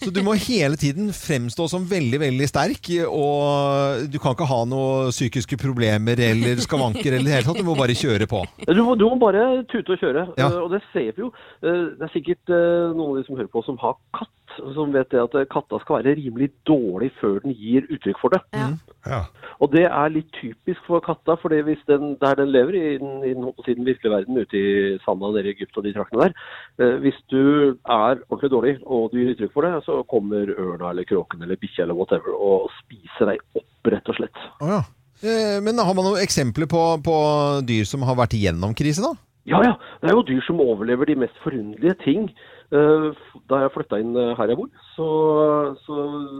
[0.02, 4.62] Så du må hele tiden fremstå som veldig, veldig sterk, og du kan ikke ha
[4.68, 7.58] noen psykiske problemer eller skavanker eller i det hele tatt.
[7.58, 8.44] Du må bare kjøre på.
[8.66, 10.48] Du må, du må bare tute og kjøre, Ja.
[10.48, 11.32] eh, og det ser vi jo.
[11.62, 14.28] Eh, Det er sikkert eh, noen av de som hører på som har katt,
[14.74, 18.40] som vet det at katta skal være rimelig dårlig før den gir uttrykk for det.
[19.06, 19.24] Ja.
[19.60, 23.22] Og det er litt typisk for katta, for hvis den, der den lever, i den,
[23.24, 26.26] i den, si, den virkelige verden ute i sanda nede i Egypt og de traktene
[26.28, 26.34] der,
[26.82, 30.90] eh, hvis du er ordentlig dårlig og du gir uttrykk for det, så kommer ørna
[30.90, 34.38] eller kråken eller bikkja eller whatever og spiser deg opp, rett og slett.
[34.60, 34.82] Oh, ja.
[35.22, 37.16] Eh, Men har man noen eksempler på, på
[37.66, 39.14] dyr som har vært igjennom krise, da?
[39.48, 39.74] Ja, ja.
[40.02, 42.28] Det er jo dyr som overlever de mest forunderlige ting.
[42.70, 43.08] Eh,
[43.48, 45.06] Da jeg flytta inn eh, her jeg bor, så,
[45.86, 45.94] så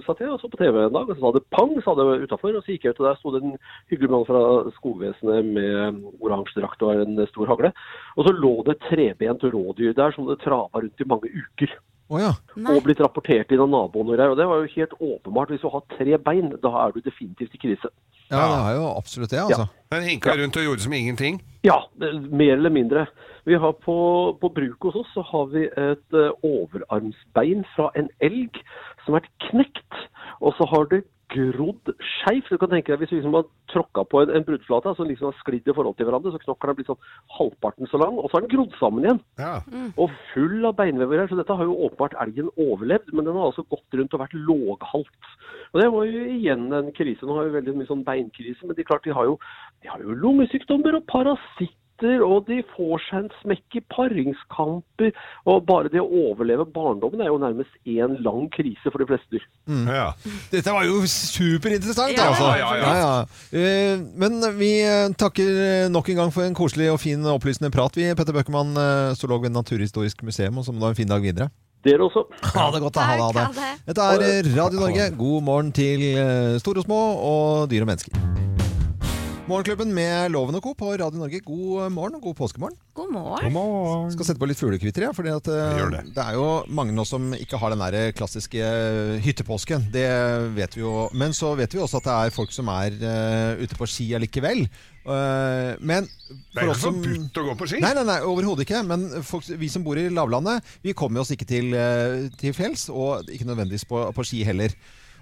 [0.05, 2.07] satt jeg og så på TV en dag, og så sa det pang, sa det
[2.27, 2.53] utafor.
[2.59, 3.57] Og så gikk jeg ut, og der sto det en
[3.88, 4.43] hyggelig mann fra
[4.77, 7.73] skogvesenet med oransje drakt og en stor hagle.
[8.19, 11.79] Og så lå det et trebent rådyr der som det trava rundt i mange uker.
[12.09, 12.31] Å ja.
[12.57, 14.21] Og blitt rapportert inn av naboen og.
[14.33, 15.51] Og det var jo helt åpenbart.
[15.53, 17.90] Hvis du har tre bein, da er du definitivt i krise.
[18.29, 19.66] Ja, det er jo absolutt det, altså.
[19.92, 21.40] Den hinka rundt og gjorde som ingenting.
[21.64, 23.07] Ja, mer eller mindre.
[23.49, 23.97] Vi har på,
[24.40, 28.61] på bruk hos oss så har vi et eh, overarmsbein fra en elg
[29.05, 30.03] som har vært knekt.
[30.44, 32.49] Og så har det grodd skeivt.
[32.51, 35.31] Du kan tenke deg hvis vi liksom har tråkka på en, en bruddflate som liksom
[35.31, 38.29] har sklidd i forhold til hverandre, så knokkelen den blitt sånn halvparten så lang, og
[38.29, 39.21] så har den grodd sammen igjen.
[39.41, 39.55] Ja.
[40.01, 43.51] Og full av beinvever her, så dette har jo åpenbart elgen overlevd, men den har
[43.51, 45.33] altså gått rundt og vært låghalt.
[45.73, 47.27] Og det var jo igjen en krise.
[47.27, 49.37] Nå har vi veldig mye sånn beinkrise, men de, klart, de, har jo,
[49.85, 51.77] de har jo lungesykdommer og parasitter,
[52.25, 55.13] og de får seg en smekk i paringskamper.
[55.51, 59.37] Og bare det å overleve barndommen er jo nærmest én lang krise for de fleste
[59.37, 59.47] dyr.
[59.89, 60.09] Ja.
[60.53, 62.51] Dette var jo superinteressant, Ja, altså.
[62.59, 62.93] ja, ja.
[62.99, 63.15] ja.
[63.53, 67.97] Eh, Men vi eh, takker nok en gang for en koselig og fin opplysende prat,
[67.99, 71.11] vi, Petter Bøckmann, eh, zoolog ved Naturhistorisk museum, og så må du ha en fin
[71.11, 71.51] dag videre.
[71.87, 72.25] Dere også.
[72.57, 73.05] Ha det godt, da.
[73.07, 73.69] Ha det, ha det.
[73.87, 75.11] Dette er eh, Radio Norge.
[75.17, 78.67] God morgen til eh, store og små, og dyr og mennesker.
[79.49, 80.75] Morgenklubben med Loven og Co.
[80.77, 81.39] på Radio Norge.
[81.41, 82.77] God morgen og god påskemorgen.
[82.93, 83.47] God morgen.
[83.47, 84.11] God morgen.
[84.13, 86.03] Skal sette på litt fuglekvitter, ja, for at, eh, det.
[86.19, 89.87] det er jo mange nå som ikke har den der klassiske eh, hyttepåsken.
[89.95, 90.05] Det
[90.53, 91.09] vet vi jo.
[91.17, 94.11] Men så vet vi også at det er folk som er uh, ute på ski
[94.21, 94.67] allikevel.
[94.69, 97.81] Eh, men Det er ikke ikke forbudt å gå på ski.
[97.81, 98.85] Nei, nei, nei, overhodet ikke.
[98.85, 101.73] Men folk, vi som bor i lavlandet, vi kommer oss ikke til,
[102.37, 104.77] til fjells, og ikke nødvendigvis på, på ski heller.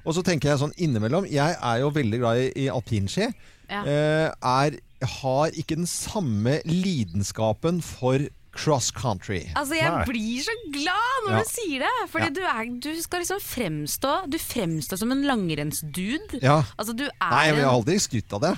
[0.06, 3.30] Og så tenker jeg sånn innimellom Jeg er jo veldig glad i, i alpinski.
[3.70, 3.82] Ja.
[3.84, 4.78] Eh, er,
[5.20, 8.18] har ikke den samme lidenskapen for
[8.56, 9.42] cross country.
[9.54, 10.04] Altså, jeg Nei.
[10.08, 11.40] blir så glad når Ja.
[11.42, 11.90] du sier det!
[12.08, 12.30] Fordi Ja.
[12.30, 16.40] du, er, du skal liksom fremstå Du fremstår som en langrennsdude.
[16.42, 16.62] Ja.
[16.78, 18.54] Altså, du er Nei, men jeg har aldri skrytt av det.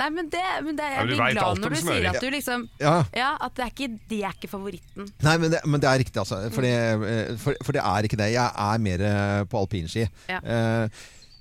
[0.00, 2.62] Nei, men det, men det jeg blir ja, glad når du sier at du liksom
[2.80, 3.04] Ja.
[3.12, 5.10] Ja, at det er ikke, det er ikke favoritten.
[5.20, 6.38] Nei, men det, men det er riktig, altså.
[6.50, 8.32] For det, eh, for, for det er ikke det.
[8.32, 10.06] Jeg er mer eh, på alpinski.
[10.32, 10.38] Ja.
[10.40, 10.88] Eh,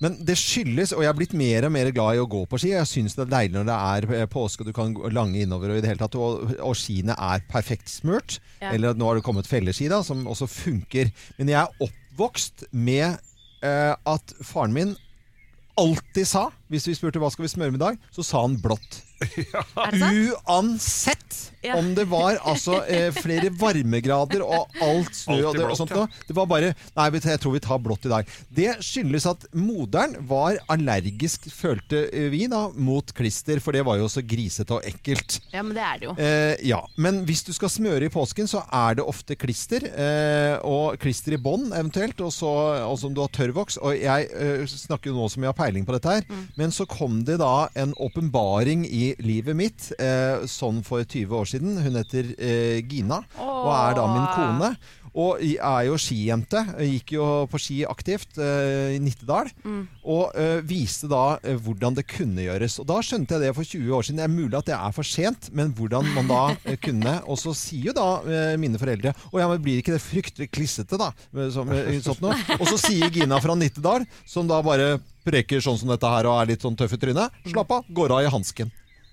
[0.01, 2.57] men det skyldes, og jeg er blitt mer og mer glad i å gå på
[2.61, 2.71] ski.
[2.73, 5.73] Jeg syns det er deilig når det er eh, påske og du kan lange innover
[5.73, 8.39] og i det hele tatt, og, og skiene er perfekt smurt.
[8.63, 8.71] Ja.
[8.73, 11.13] Eller nå har det kommet felleski da, som også funker.
[11.37, 13.21] Men jeg er oppvokst med
[13.61, 14.97] eh, at faren min
[15.79, 18.59] alltid sa, hvis vi spurte hva skal vi smøre med i dag, så sa han
[18.61, 19.03] blått.
[19.53, 19.61] Ja.
[20.49, 21.78] Uansett Ja.
[21.78, 26.08] om det var altså eh, flere varmegrader og alt snø og, det, og sånt noe.
[26.28, 28.30] Det var bare Nei, jeg tror vi tar blått i dag.
[28.50, 34.10] Det skyldes at moderen var allergisk, følte vi, da, mot klister, for det var jo
[34.12, 35.39] så grisete og ekkelt.
[35.54, 36.15] Ja, men det er det jo.
[36.17, 39.86] Eh, ja, men hvis du skal smøre i påsken, så er det ofte klister.
[39.91, 42.52] Eh, og klister i bånn eventuelt, og så
[42.91, 43.80] om du har tørrvoks.
[43.82, 46.28] Og jeg eh, snakker jo nå som jeg har peiling på dette her,
[46.60, 51.45] men så kom det da en åpenbaring i livet mitt, eh, sånn for 20 år
[51.45, 51.50] siden.
[51.59, 54.71] Hun heter eh, Gina, og er da min kone.
[55.11, 56.61] Og er jo skijente.
[56.87, 59.49] Gikk jo på ski aktivt eh, i Nittedal.
[60.07, 62.77] Og eh, viste da eh, hvordan det kunne gjøres.
[62.79, 64.21] Og da skjønte jeg det for 20 år siden.
[64.21, 67.17] Det er mulig at det er for sent, men hvordan man da eh, kunne.
[67.27, 70.47] Og så sier jo da eh, mine foreldre Å ja, men blir ikke det fryktelig
[70.55, 71.11] klissete, da?
[71.35, 71.67] eh, Som,
[72.07, 72.31] sånn?
[72.61, 74.93] Og så sier Gina fra Nittedal, som da bare
[75.27, 78.15] preker sånn som dette her og er litt sånn tøff i trynet, slapp av, går
[78.15, 78.71] av i hansken.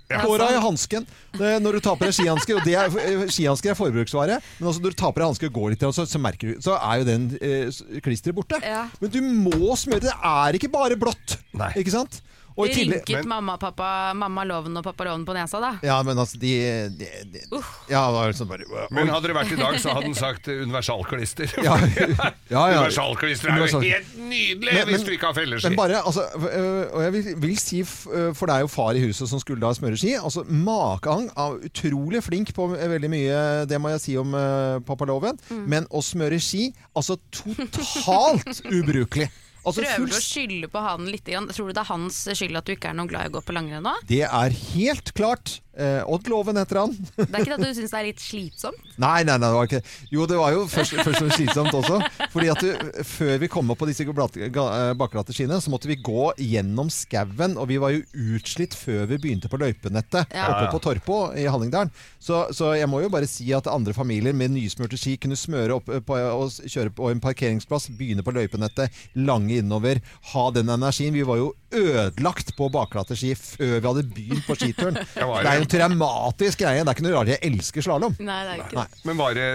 [0.08, 1.04] Går av i hansken
[1.36, 2.62] når du tar på deg skihansker.
[2.72, 5.74] Er, eh, skihansker er forbruksvare, men altså når du tar på deg hansker og går
[5.74, 8.60] litt, så, så merker du Så er jo den eh, klisteret borte.
[8.64, 8.86] Ja.
[9.02, 10.06] Men du må smøre.
[10.06, 11.36] Det er ikke bare blått.
[11.58, 11.74] Nei.
[11.82, 12.22] Ikke sant?
[12.58, 15.68] Og i tillegg Rynket mamma, pappa, mamma Loven og pappa Loven på nesa, da?
[15.86, 16.50] Ja, men altså, de,
[16.98, 17.42] de, de
[17.90, 20.48] Ja, det var sånn bare Men hadde det vært i dag, så hadde han sagt
[20.50, 21.52] eh, universalklister.
[21.62, 22.08] Ja, ja,
[22.50, 22.62] ja.
[22.80, 25.68] Universalklister er jo Universal- helt nydelig Men- hvis du ikke har felleski.
[25.70, 29.04] Men bare, altså, øh, og jeg vil, vil si, for det er jo far i
[29.06, 33.40] huset som skulle da smøre ski, altså Makan av utrolig flink på veldig mye,
[33.70, 35.38] det må jeg si om øh, pappa Loven,
[35.70, 39.28] men å smøre ski, altså totalt ubrukelig.
[39.68, 41.28] Altså Prøver du å skylde på han litt?
[41.28, 43.44] Tror du det er hans skyld at du ikke er noe glad i å gå
[43.44, 43.94] på langrenn nå?
[44.08, 45.58] Det er helt klart.
[45.78, 46.94] Eh, Odd Loven heter han.
[47.14, 48.80] Det er ikke det at du syns det er litt slitsomt?
[48.98, 52.00] Nei, nei, nei, det var ikke Jo, det var jo først, først og slitsomt også.
[52.32, 55.98] Fordi at du, før vi kom opp på disse eh, bakglatte skiene, så måtte vi
[56.02, 58.02] gå gjennom skauen, og vi var jo
[58.34, 60.48] utslitt før vi begynte på løypenettet Ja.
[60.50, 61.92] oppe på Torpo i Hallingdalen.
[62.18, 65.78] Så, så jeg må jo bare si at andre familier med nysmurte ski kunne smøre
[65.78, 70.02] opp eh, på, og kjøre på en parkeringsplass, begynne på løypenettet, lange innover,
[70.34, 71.14] ha den energien.
[71.14, 74.98] Vi var jo ødelagt på baklatteski før vi hadde begynt på skituren.
[75.18, 76.82] Det var er jo en traumatisk greie.
[76.82, 78.16] Det er ikke noe rart jeg elsker slalåm.
[78.22, 78.86] Nei, det er ikke.
[79.08, 79.48] Men var det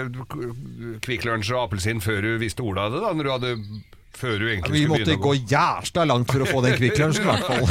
[1.05, 3.03] Kvikk Lunsj og appelsin før du visste ordet av det?
[3.03, 3.13] da?
[3.17, 3.53] Når du hadde
[4.13, 6.99] før du egentlig Vi skulle måtte å gå jævla langt for å få den Kvikk
[7.01, 7.65] Lunsjen, i hvert fall.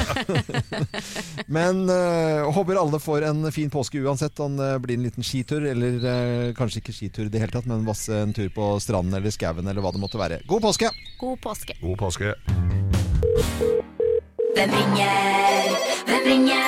[1.56, 5.64] Men uh, håper alle får en fin påske uansett om det blir en liten skitur,
[5.70, 9.16] eller uh, kanskje ikke skitur i det hele tatt, men masse en tur på stranden
[9.18, 10.42] eller skauen eller hva det måtte være.
[10.50, 10.92] God påske!
[11.22, 11.78] God påske.
[11.82, 12.34] God påske.
[14.52, 15.76] Hvem ringer?
[16.04, 16.64] Hvem ringer?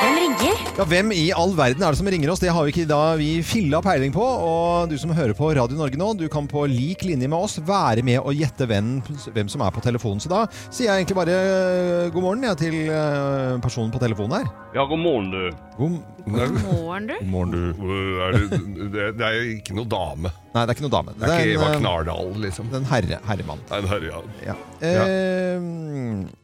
[0.00, 0.58] Hvem ringer?
[0.78, 2.38] Ja, Hvem i all verden er det som ringer oss?
[2.38, 4.22] Det har vi ikke da vi filla peiling på.
[4.22, 7.58] Og du som hører på Radio Norge nå, du kan på lik linje med oss
[7.66, 8.92] være med og gjette hvem,
[9.34, 10.22] hvem som er på telefonen.
[10.22, 14.38] Så da sier jeg egentlig bare øh, god morgen ja, til øh, personen på telefonen
[14.38, 14.50] her.
[14.78, 15.62] Ja, god morgen, du.
[15.80, 17.16] God, God morgen, du.
[17.18, 17.94] god morgen, du.
[18.22, 20.30] Er det, det, det er jo ikke noe dame.
[20.54, 21.18] Nei, det er ikke noe dame.
[21.18, 22.70] Det er ikke Eva en, øh, Knardal, liksom.
[22.70, 23.66] det er en herre, herremann.
[23.66, 24.54] Det er, ja.
[24.54, 24.60] Ja.
[24.78, 26.36] Eh, eh,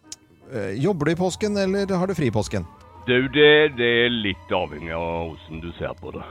[0.80, 2.66] jobber du i påsken, eller har du fri i påsken?
[3.06, 6.24] Du, det, det er litt avhengig av hvordan du ser på det.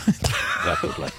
[0.66, 1.16] Rett og slett.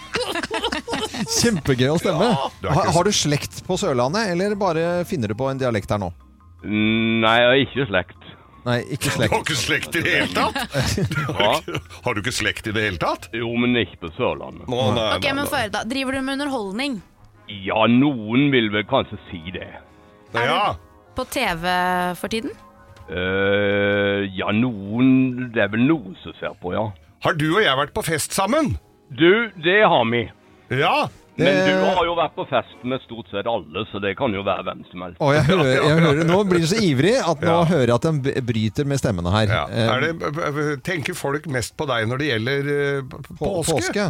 [1.42, 2.28] Kjempegøy å stemme.
[2.34, 5.98] Ja, ikke- har du slekt på Sørlandet, eller bare finner du på en dialekt her
[6.02, 6.12] nå?
[6.64, 8.18] Nei, jeg har ikke slekt.
[8.62, 10.76] Nei, ikke Du har ikke slekt i det hele tatt?
[11.42, 11.56] Ja.
[12.06, 13.26] Har du ikke slekt i det hele tatt?
[13.34, 14.68] Jo, men ikke på Sørlandet.
[14.70, 15.50] Nå, nei, Ok, nei, men nei.
[15.50, 15.82] få høre, da.
[15.90, 17.00] Driver du med underholdning?
[17.66, 19.66] Ja, noen vil vel kanskje si det.
[20.38, 20.76] Ja.
[21.16, 21.66] På TV
[22.20, 22.52] for tiden?
[23.12, 26.86] Uh, ja, noen Det er vel noen som ser på, ja.
[27.26, 28.76] Har du og jeg vært på fest sammen?
[29.12, 29.28] Du,
[29.62, 30.22] det har vi.
[30.80, 31.10] Ja.
[31.42, 34.44] Men du har jo vært på fest med stort sett alle, så det kan jo
[34.46, 35.20] være hvem som helst.
[35.24, 37.62] Å, jeg hører, jeg hører, nå blir du så ivrig at nå Ja.
[37.72, 39.54] hører jeg at den bryter med stemmene her.
[39.58, 39.64] ja.
[39.68, 43.78] Eh, Er det, tenker folk mest på deg når det gjelder eh, på, påske?
[43.80, 44.08] påske?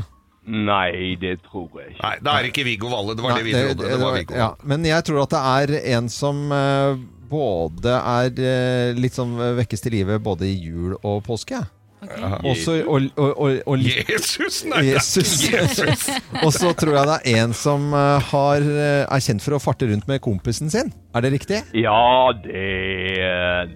[0.50, 2.02] Nei, det tror jeg ikke.
[2.02, 3.14] Nei, det er ikke Viggo Valle.
[3.18, 3.90] Det var det vi trodde.
[3.92, 4.38] Det var Viggo.
[4.40, 9.38] ja, men jeg tror at det er en som eh, både er eh, litt sånn
[9.62, 11.62] vekkes til live både i jul og påske.
[12.02, 14.80] Også, og, og, og, og litt Jesus, nei!
[14.88, 15.36] Jesus.
[15.46, 16.08] Jesus.
[16.42, 18.66] Og så tror jeg det er en som eh, har,
[19.06, 20.90] er kjent for å farte rundt med kompisen sin.
[21.14, 21.62] Er det riktig?
[21.78, 22.66] Ja, det,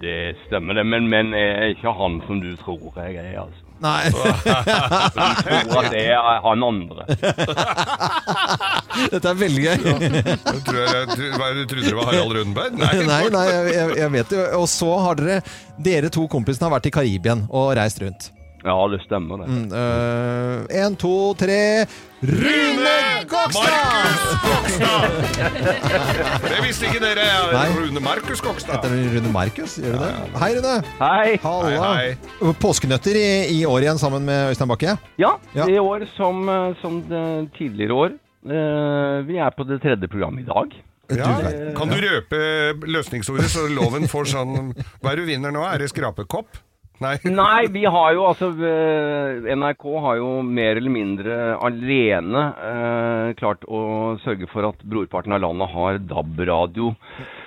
[0.01, 3.64] det stemmer det, men, men jeg er ikke han som du tror jeg er, altså.
[3.83, 4.07] Nei.
[4.09, 7.03] Du tror at det er han andre.
[9.11, 9.75] Dette er veldig gøy.
[9.75, 9.81] Jeg
[10.65, 12.71] tror jeg, jeg, hva, du trodde det var Harald Rundberg?
[12.79, 12.93] Nei.
[13.09, 14.39] Nei, nei, jeg, jeg- jeg vet det.
[14.59, 15.37] Og så har dere
[15.89, 18.21] Dere to kompisene har vært i Karibien og reist rundt.
[18.65, 19.47] Ja, det stemmer det.
[19.47, 21.85] Mm, øh, en, to, tre
[22.25, 22.95] Rune
[23.29, 23.61] Gokstad!
[23.61, 25.03] Markus Gokstad!
[26.49, 27.27] Det visste ikke dere.
[27.53, 27.67] Nei.
[27.77, 28.79] Rune Markus Gokstad.
[28.79, 29.75] Heter du Rune Markus?
[29.77, 30.09] Gjør du det?
[30.41, 30.73] Hei, Rune.
[30.97, 31.37] Hei!
[31.45, 31.91] Halla.
[31.93, 33.27] Hei, Påskenøtter i,
[33.59, 34.97] i år igjen sammen med Øystein Bakke.
[35.21, 35.69] Ja, Ja.
[35.69, 36.99] i år som, eh, som
[37.59, 38.17] tidligere år.
[38.45, 40.73] Eh, vi er på det tredje programmet i dag.
[41.13, 41.35] Ja.
[41.77, 42.37] Kan du røpe
[42.89, 44.71] løsningsordet, så loven får sånn
[45.03, 45.61] Hva er du vinner nå?
[45.69, 46.57] Er det skrapekopp?
[47.03, 47.15] Nei.
[47.41, 53.65] Nei, vi har jo altså eh, NRK har jo mer eller mindre alene eh, klart
[53.67, 56.93] å sørge for at brorparten av landet har DAB-radio.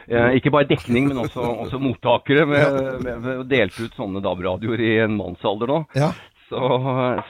[0.08, 2.44] Eh, ikke bare dekning, men også, også mottakere.
[2.48, 5.82] Med, med, med, delt ut sånne DAB-radioer i en mannsalder nå.
[5.96, 6.12] Ja.
[6.48, 6.58] Så,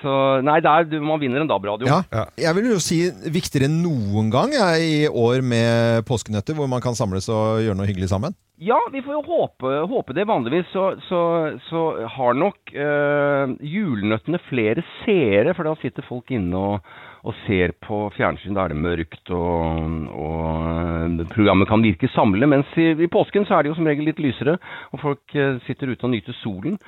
[0.02, 0.12] så
[0.46, 1.88] Nei, det er, du, man vinner en DAB-radio.
[1.90, 2.26] Ja.
[2.38, 3.00] Jeg vil jo si
[3.34, 7.78] viktigere enn noen gang jeg, i år med påskenøtter, hvor man kan samles og gjøre
[7.78, 8.36] noe hyggelig sammen.
[8.58, 10.26] Ja, vi får jo håpe, håpe det.
[10.26, 11.20] Vanligvis så, så,
[11.68, 17.72] så har nok øh, julenøttene flere seere, for da sitter folk inne og, og ser
[17.84, 18.54] på fjernsyn.
[18.56, 22.50] Da er det mørkt, og, og eh, programmet kan virke samlende.
[22.50, 24.58] Mens i, i påsken så er det jo som regel litt lysere,
[24.92, 26.78] og folk eh, sitter ute og nyter solen.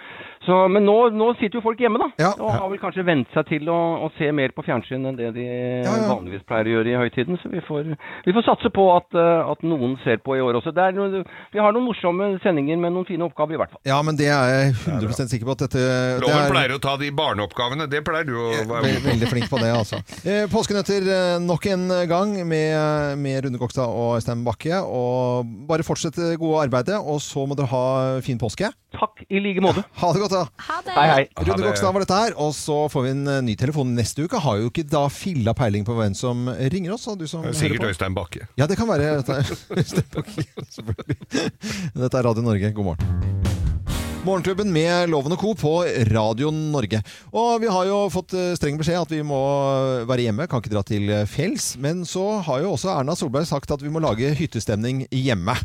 [0.47, 2.11] Så, men nå, nå sitter jo folk hjemme, da.
[2.23, 2.31] Ja.
[2.39, 5.33] Og har vel kanskje vent seg til å, å se mer på fjernsyn enn det
[5.37, 5.97] de ja.
[6.09, 7.41] vanligvis pleier å gjøre i høytiden.
[7.43, 7.91] Så vi får,
[8.27, 10.75] vi får satse på at, eh, at noen ser på i år også.
[10.77, 13.83] Det er, noe- vi har noen morsomme sendinger med noen fine oppgaver, i hvert fall.
[13.89, 15.85] Ja, men det er jeg 100 sikker på at dette
[16.23, 17.89] det er, pleier å ta de barneoppgavene.
[17.91, 20.01] Det pleier du å være veldig flink på det, altså.
[20.21, 24.77] Eh, påskenøtter eh, nok en gang med, med Rune Kokstad og Øystein Bakke.
[24.85, 27.85] Og bare fortsett det gode arbeidet, og så må dere ha
[28.25, 28.69] fin påske.
[28.93, 29.85] Takk i like måte.
[30.03, 30.43] Ha det godt, da.
[30.67, 30.97] Ha det!
[30.99, 31.25] Hei, hei.
[31.39, 31.67] Rune Gokstad.
[31.71, 34.43] Kokstad var dette her, og så får vi en eh, ny telefon neste uke.
[34.45, 37.89] Har jo ikke da filla peiling på hvem som ringer oss, du som Sikkert.
[37.95, 38.45] Øystein Bakke.
[38.61, 39.17] Ja, det kan være.
[39.81, 41.21] Øystein Bakke, selvfølgelig.
[42.05, 42.75] Dette er Radio Norge.
[42.77, 43.70] God morgen.
[44.21, 45.55] Morgenklubben med Loven og Co.
[45.57, 45.71] på
[46.11, 46.99] Radio Norge.
[47.33, 49.39] Og vi har jo fått eh, streng beskjed at vi må
[50.05, 51.73] være hjemme, kan ikke dra til fjells.
[51.81, 55.57] Men så har jo også Erna Solberg sagt at vi må lage hyttestemning hjemme.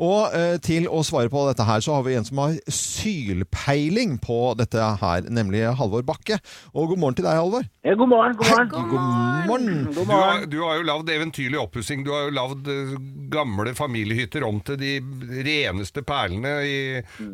[0.00, 4.16] Og eh, til å svare på dette her, så har vi en som har sylpeiling
[4.24, 6.38] på dette her, nemlig Halvor Bakke.
[6.72, 7.66] Og god morgen til deg, Halvor.
[7.84, 8.70] Ja, god morgen, god morgen.
[8.70, 9.04] God
[9.50, 9.76] morgen.
[9.92, 12.04] God Du har, du har jo lagd eventyrlig oppussing.
[12.06, 12.96] Du har jo lagd eh,
[13.32, 14.96] gamle familiehytter om til de
[15.44, 16.78] reneste perlene i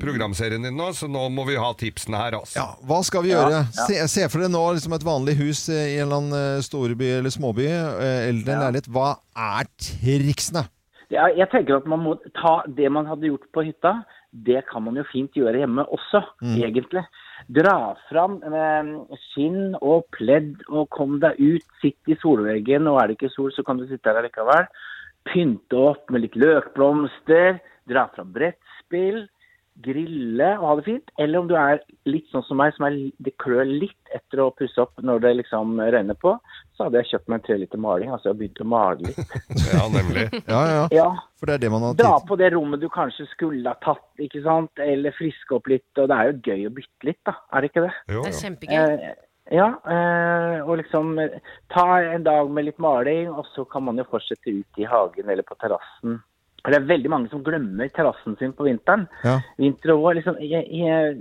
[0.03, 2.59] programserien din nå, så nå må vi ha tipsene her, altså.
[2.59, 3.63] Ja, hva skal vi gjøre?
[3.79, 7.15] Se, se for deg nå liksom et vanlig hus i en eller annen eh, storby
[7.21, 8.91] eller småby, eh, eller en leilighet.
[8.91, 10.67] Hva er triksene?
[11.13, 14.01] Ja, jeg tenker at man må ta det man hadde gjort på hytta,
[14.47, 16.21] det kan man jo fint gjøre hjemme også,
[16.59, 17.05] egentlig.
[17.53, 18.91] Dra fram eh,
[19.29, 21.65] skinn og pledd og kom deg ut.
[21.81, 24.69] Sitt i solveggen, og er det ikke sol, så kan du sitte der likevel.
[25.31, 27.63] Pynte opp med litt løkblomster.
[27.89, 29.25] Dra fram brettspill.
[29.85, 31.11] Grille og ha det fint.
[31.23, 34.53] Eller om du er litt sånn som meg, som er, det klør litt etter å
[34.57, 36.37] pusse opp når det liksom røyner på,
[36.77, 38.11] så hadde jeg kjøpt meg en tre liter maling.
[38.13, 39.37] Altså jeg har begynt å male litt.
[39.73, 40.27] Ja, nemlig.
[40.53, 41.07] Ja, ja, Ja,
[41.41, 44.09] for det er det man har Dra på det rommet du kanskje skulle ha tatt,
[44.23, 44.83] ikke sant?
[44.83, 45.89] Eller friske opp litt.
[45.97, 47.39] Og det er jo gøy å bytte litt, da.
[47.53, 47.95] Er det ikke det?
[48.13, 48.77] Jo, Det er kjempegøy.
[48.77, 49.17] Eh,
[49.57, 51.17] ja, eh, og liksom
[51.73, 55.31] ta en dag med litt maling, og så kan man jo fortsette ut i hagen
[55.31, 56.21] eller på terrassen.
[56.67, 59.07] For Det er veldig mange som glemmer terrassen sin på vinteren.
[59.23, 59.39] Ja.
[59.55, 60.17] Vinter og vår.
[60.19, 61.21] Liksom, jeg, jeg,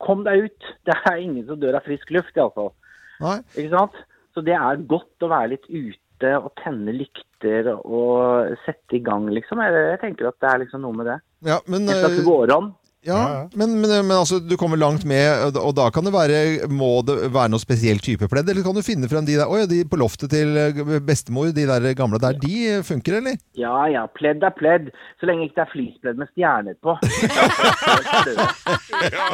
[0.00, 0.70] kom deg ut.
[0.88, 2.72] Det er ingen som dør av frisk luft, iallfall.
[3.20, 3.36] Nei?
[3.52, 3.98] Ikke sant?
[4.38, 9.24] Så det er godt å være litt ute og tenne lykter og sette i gang,
[9.34, 9.58] liksom.
[9.66, 11.16] Jeg, jeg tenker at det er liksom noe med det.
[11.48, 12.68] Ja, men, Etter at det går våronn.
[13.06, 16.98] Ja, men, men, men altså, du kommer langt med, og da kan det være Må
[17.06, 19.68] det være noe spesiell type pledd, eller kan du finne frem de der Å ja,
[19.70, 23.38] de på loftet til eh, bestemor, de der gamle der, de funker, eller?
[23.58, 24.90] Ja ja, pledd er pledd.
[25.20, 26.96] Så lenge ikke det er fleecepledd med stjerner på.
[28.98, 29.26] Ja,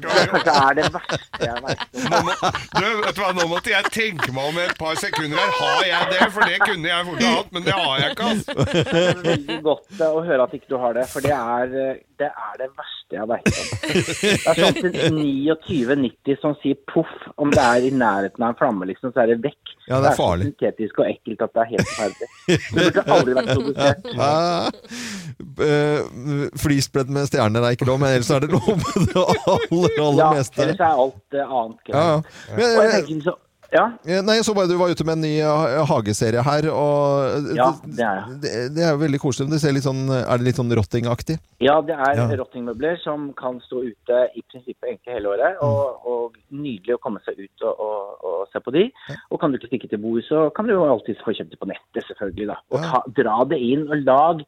[0.00, 1.82] Det kanskje er det verste jeg vet.
[2.08, 2.34] Nå må,
[2.78, 5.52] du, vet du hva, nå måtte jeg tenke meg om et par sekunder her.
[5.58, 6.28] Har jeg det?
[6.34, 8.30] For det kunne jeg fort ha hatt, men det har jeg ikke.
[8.32, 8.56] Altså.
[8.72, 11.76] Det er veldig godt eh, å høre at ikke du har det, for det er
[11.82, 13.66] eh, det, er det verste jeg veit om.
[13.82, 18.58] Det er sånn til 29,90 som sier poff om det er i nærheten av en
[18.58, 19.74] flamme, liksom, så er det vekk.
[19.88, 20.46] Ja, det er farlig.
[20.46, 22.28] så syntetisk og ekkelt at det er helt ferdig.
[22.46, 24.02] Det burde aldri vært produsert.
[25.42, 29.96] Uh, Fleecepledd med stjerner er ikke lov, men ellers er det lov med det aller,
[30.00, 30.62] aller Ja, meste.
[30.64, 32.20] ellers er alt eh, annet Ja, ja.
[32.52, 33.34] Men, Og jeg eh, tenker så,
[33.72, 33.84] ja,
[34.22, 37.70] Nei, jeg så bare du var ute med en ny eh, hageserie her, og Ja,
[37.84, 38.36] det er jeg.
[38.42, 39.48] det, det er jo veldig koselig.
[39.48, 41.38] men Det sånn, er det litt sånn rottingaktig?
[41.64, 42.26] Ja, det er Ja.
[42.42, 45.56] rottingmøbler som kan stå ute i prinsippet egentlig hele året.
[45.56, 45.68] Mm.
[45.68, 48.84] Og, og nydelig å komme seg ut og, og, og se på de.
[49.30, 51.60] Og kan du ikke stikke til bord, så kan du jo alltid få kjøpt det
[51.62, 52.46] på nettet, selvfølgelig.
[52.52, 52.58] da.
[52.72, 52.90] Og Ja.
[52.92, 54.44] ta, dra det inn og lag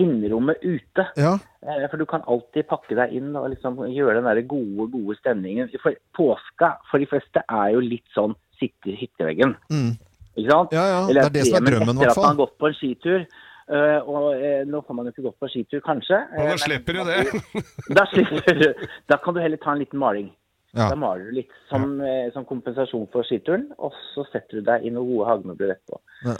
[0.00, 1.06] innerommet ute.
[1.20, 1.34] Ja.
[1.62, 5.18] Eh, For du kan alltid pakke deg inn og liksom gjøre den der gode, gode
[5.20, 5.68] stemningen.
[5.82, 9.56] For påska for de fleste er jo litt sånn sitte i hytteveggen.
[9.72, 9.94] Mm.
[10.36, 10.72] Ikke sant?
[10.72, 12.12] Ja, ja, Eller det er det som er drømmen, i hvert fall.
[12.12, 13.24] Etter at man har gått på en skitur.
[13.72, 16.18] Uh, og uh, nå får man jo ikke gått på skitur, kanskje.
[16.36, 17.18] Og da slipper du det.
[17.98, 20.32] da, slipper, du- da kan du heller ta en liten maling.
[20.72, 20.88] Ja.
[20.88, 24.86] Da maler du litt som, eh, som kompensasjon for skituren, og så setter du deg
[24.88, 26.00] i noen gode hagemøbler etterpå.
[26.24, 26.36] Ja.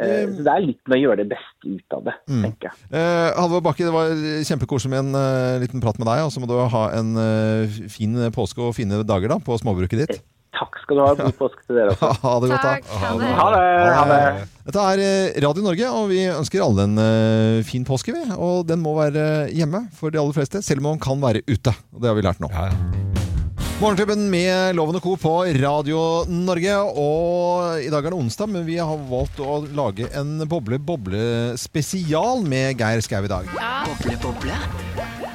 [0.00, 2.42] Eh, så det er litt med å gjøre det beste ut av det, Mm.
[2.46, 2.76] tenker jeg.
[2.92, 4.12] Eh, Halvor Bakke, det var
[4.48, 6.24] kjempekoselig med en uh, liten prat med deg.
[6.24, 10.04] Og så må du ha en uh, fin påske og fine dager da, på småbruket
[10.06, 10.22] ditt.
[10.56, 11.10] Takk skal du ha.
[11.16, 12.08] God påske til dere også.
[12.24, 12.72] Ha det godt, da.
[12.74, 12.88] Takk.
[13.00, 13.28] Ha det.
[13.38, 13.92] Ha det.
[13.96, 14.48] Ha det.
[14.70, 18.12] Dette er Radio Norge, og vi ønsker alle en uh, fin påske.
[18.16, 18.24] Vi.
[18.36, 21.76] Og den må være hjemme for de aller fleste, selv om man kan være ute.
[21.94, 22.50] Og det har vi lært nå.
[22.52, 23.39] Ja, ja.
[23.80, 25.14] Morgenklubben med Loven og Co.
[25.16, 26.74] på Radio Norge.
[27.00, 32.76] Og i dag er det onsdag, men vi har valgt å lage en boble-boble-spesial med
[32.80, 33.48] Geir Skau i dag.
[33.88, 34.56] Boble, boble.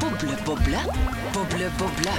[0.03, 0.81] Boble, boble.
[1.33, 2.13] Boble, boble.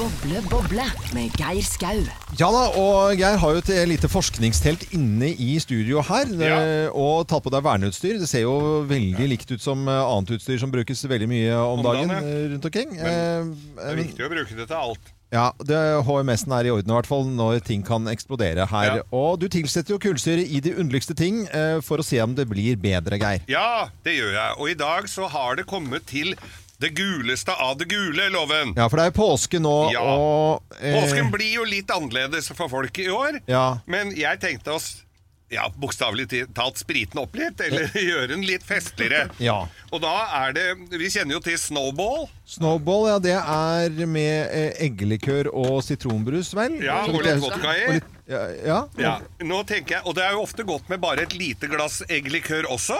[0.00, 0.84] Boble, boble
[1.16, 2.02] med Geir Skau.
[2.38, 6.28] Ja da, og Geir har jo et lite forskningstelt inne i studio her.
[6.36, 6.58] Ja.
[6.60, 8.18] eh, Og tatt på deg verneutstyr.
[8.20, 11.80] Det ser jo veldig likt ut som eh, annet utstyr som brukes veldig mye om,
[11.80, 12.36] Om dagen, dagen ja.
[12.44, 12.92] eh, rundt omkring.
[13.00, 15.10] Men Det er viktig å bruke det til alt.
[15.30, 18.96] Ja, det HMS-en er i orden i hvert fall når ting kan eksplodere her.
[18.98, 19.04] Ja.
[19.14, 22.48] Og du tilsetter jo kullsyre i de underligste ting eh, for å se om det
[22.50, 23.44] blir bedre, Geir.
[23.50, 24.56] Ja, det gjør jeg.
[24.58, 26.34] Og i dag så har det kommet til
[26.80, 28.72] det guleste av det gule, Loven.
[28.78, 30.00] Ja, for det er påske nå, Ja.
[30.02, 33.38] og eh, Påsken blir jo litt annerledes for folk i år.
[33.50, 33.78] Ja.
[33.86, 35.04] Men jeg tenkte oss
[35.50, 39.28] ja, bokstavelig talt spriten opp litt, eller gjøre den litt festligere.
[39.42, 39.56] Ja.
[39.90, 40.12] Og da
[40.44, 42.28] er det Vi kjenner jo til Snowball.
[42.46, 46.76] Snowball, ja, det er med eh, eggelikør og sitronbrus, vel?
[46.84, 48.00] Ja, og litt vodka i.
[48.30, 48.80] Ja, ja.
[49.00, 51.98] Ja, nå tenker jeg, Og det er jo ofte godt med bare et lite glass
[52.06, 52.98] eggelikør også.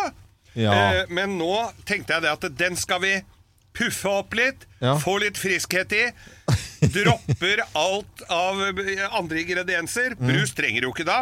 [0.59, 0.73] Ja.
[0.75, 1.53] Eh, men nå
[1.87, 3.13] tenkte jeg det at den skal vi
[3.79, 4.97] puffe opp litt, Ja.
[4.99, 6.09] få litt friskhet i.
[6.97, 10.17] Dropper alt av eh, andre ingredienser.
[10.19, 10.27] Mm.
[10.33, 11.21] Brus trenger jo ikke da.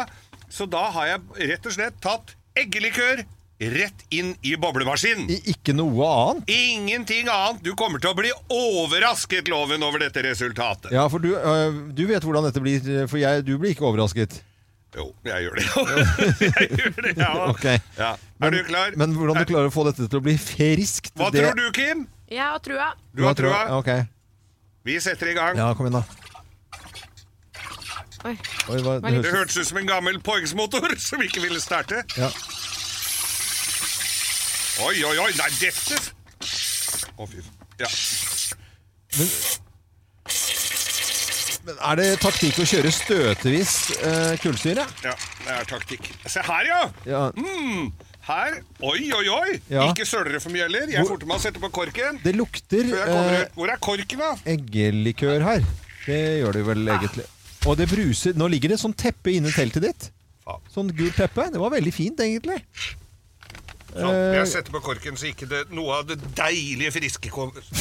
[0.49, 3.23] Så da har jeg rett og slett tatt eggelikør
[3.59, 5.29] rett inn i boblemaskinen.
[5.29, 6.49] I- Ikke noe annet?
[6.49, 7.61] Ingenting annet.
[7.63, 10.91] Du kommer til å bli overrasket, Loven, over dette resultatet.
[10.95, 12.79] Ja, for du, øh, du vet hvordan dette blir,
[13.11, 14.39] for jeg, du blir ikke overrasket.
[14.95, 15.65] Jo, jeg gjør det.
[16.55, 17.33] jeg gjør det, ja.
[17.53, 17.77] Okay.
[17.99, 18.13] ja.
[18.41, 18.95] Er du klar?
[18.97, 21.67] Men hvordan du klarer å få dette til å bli friskt Hva det- tror du,
[21.75, 22.07] Kim?
[22.31, 22.93] Jeg har trua.
[23.13, 23.59] Du har trua?
[23.67, 23.91] Ja, Ok.
[24.87, 25.57] Vi setter i gang.
[25.59, 26.01] Ja, kom inn da.
[28.27, 28.33] Oi.
[28.67, 32.03] Oi, hva, det, Det hørtes ut som en gammel Poingsmotor som ikke ville starte.
[32.19, 32.31] Ja.
[34.83, 35.97] Oi, oi, oi, nei, dette
[37.19, 37.41] Å, fy
[37.79, 37.89] Ja.
[41.67, 44.85] Men er det taktikk å kjøre støtevis eh, kullsyre?
[45.03, 46.07] ja, det er taktikk.
[46.25, 46.79] Se her, ja!
[47.07, 47.23] Ja.
[47.35, 47.91] Mm,
[48.29, 48.61] her.
[48.79, 49.57] Oi, oi, oi!
[49.71, 49.89] Ja.
[49.91, 50.87] Ikke søler det for mye heller.
[50.91, 52.21] Jeg forter meg å sette på korken.
[52.23, 53.51] Det lukter ut.
[53.57, 54.31] Hvor er korken, da?
[54.55, 55.67] eggelikør her.
[56.07, 57.27] Det gjør det vel egentlig.
[57.69, 60.07] Og det bruser Nå ligger det sånn teppe inni teltet ditt.
[60.73, 61.45] Sånn gult teppe.
[61.53, 62.57] Det var veldig fint, egentlig.
[63.89, 67.65] Sånn, jeg setter på korken så ikke det, noe av det deilige friske kommer.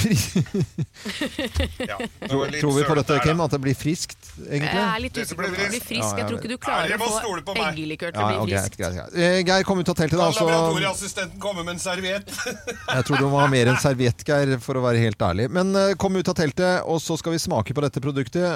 [1.78, 1.96] Ja,
[2.28, 3.40] Tror vi på dette, der, Kim?
[3.44, 5.88] At det blir friskt, Jeg er litt usikker på om det blir friskt.
[5.88, 6.18] frisk.
[6.18, 8.78] Jeg tror ikke du klarer å på få eggelikør til å bli friskt.
[8.80, 9.18] greit, greit.
[9.18, 10.30] Eh, Geir, kom ut av teltet, da.
[10.34, 12.32] Så laboratorieassistenten komme med en serviett?
[12.96, 15.48] jeg tror du må ha mer enn serviett, Geir, for å være helt ærlig.
[15.54, 18.48] Men eh, kom ut av teltet, og så skal vi smake på dette produktet.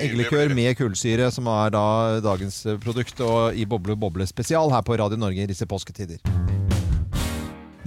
[0.00, 1.84] Eggelikør med kullsyre, som er da
[2.24, 6.59] dagens produkt, og i Boble Boble spesial her på Radio Norge i disse påsketider.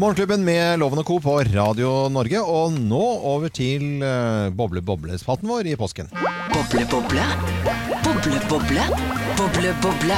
[0.03, 1.15] Morgenklubben med Loven og Co.
[1.23, 6.09] på Radio Norge, og nå over til eh, Boble Boble-spalten vår i påsken.
[6.51, 7.27] Boble, boble.
[8.03, 8.83] Boble, boble.
[9.37, 10.17] Boble, boble.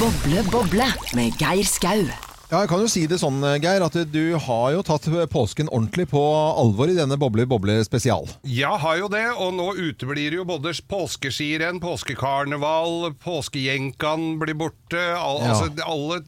[0.00, 0.86] Boble, boble
[1.18, 2.06] med Geir Skau.
[2.46, 6.08] Ja, jeg kan jo si det sånn, Geir, at du har jo tatt påsken ordentlig
[6.14, 6.24] på
[6.56, 8.24] alvor i denne Boble Boble spesial.
[8.48, 15.04] Ja, har jo det, og nå uteblir jo både påskeskirenn, påskekarneval, påskejenkan blir borte.
[15.20, 15.52] Al Ja.
[15.52, 16.22] Altså alle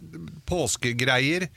[0.44, 1.48] påskegreier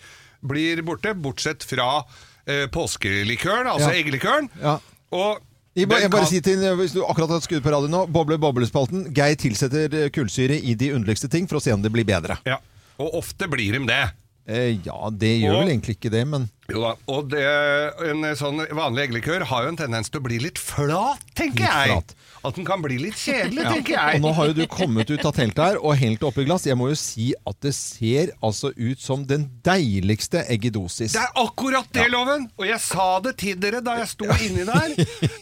[0.43, 2.03] blir borte, bortsett fra
[2.47, 4.01] eh, påskelikøren, altså Ja.
[4.03, 4.49] eggelikøren.
[4.61, 4.79] Ja.
[5.11, 5.39] Og
[5.75, 7.87] Jeg, bare, den jeg bare kan- si til, Hvis du akkurat har skudd på radio
[7.87, 9.13] nå, boble-boblespalten.
[9.13, 12.37] Geir tilsetter eh, kullsyre i de underligste ting for å se om det blir bedre.
[12.45, 12.57] ja,
[12.99, 14.11] og ofte blir de det.
[14.47, 17.43] Eh, ja, det gjør Og- vel egentlig ikke det, men Jo da, og det,
[18.09, 21.69] en sånn vanlig eggelikør har jo en tendens til å bli litt flat, tenker Litt
[21.69, 21.87] jeg.
[21.91, 22.15] flat.
[22.41, 23.73] At den kan bli litt kjedelig, ja.
[23.75, 24.21] tenker Og jeg.
[24.23, 26.65] nå har jo du kommet ut av teltet her og helt oppi glass.
[26.65, 31.13] Jeg må jo si at det ser altså ut som den deiligste eggedosis.
[31.13, 32.47] Det er akkurat det, Loven!
[32.57, 34.95] Og jeg sa det til dere da jeg sto inni der.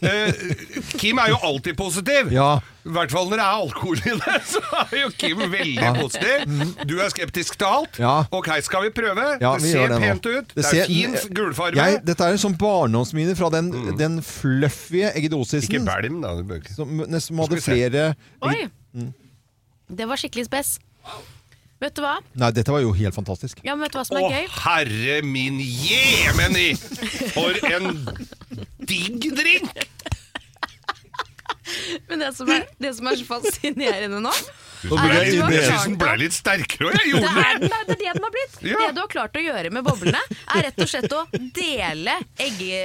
[0.04, 0.43] Uh,
[1.00, 2.34] Kim er jo alltid positiv.
[2.36, 2.58] Ja.
[2.88, 6.53] I hvert fall når det er alkohol i det, så er jo Kim veldig positiv.
[6.88, 7.99] Du er skeptisk til alt.
[8.01, 8.13] Ja.
[8.36, 9.25] Ok, skal vi prøve?
[9.41, 10.53] Ja, det ser det pent ut.
[10.55, 11.88] Det, det er fin gulfarge.
[12.07, 15.67] Dette er en sånn barndomsminne fra den, den fluffy eggedosisen.
[15.67, 16.36] Ikke bælm, da.
[16.39, 16.75] du bør ikke.
[16.77, 18.05] Som nesten hadde flere
[18.45, 18.69] Oi!
[18.95, 19.11] Mm.
[19.89, 20.77] Det var skikkelig spes.
[21.80, 22.17] Vet du hva?
[22.36, 23.61] Nei, dette var jo helt fantastisk.
[23.63, 24.49] Ja, men vet du hva som Å, er gøy?
[24.65, 26.73] herre min jemeni!
[27.32, 28.01] For en
[28.89, 29.86] digg drink!
[32.09, 34.47] Men det som er, det som er så fascinerende nå er
[34.80, 35.80] ble at du har Jeg ivrig.
[35.84, 37.41] den ble litt sterkere, og jeg gjorde det!
[37.49, 38.53] Er, det er det den har blitt.
[38.63, 38.78] Ja.
[38.80, 40.22] Det du har klart å gjøre med boblene,
[40.55, 41.26] er rett og slett å
[41.57, 42.13] dele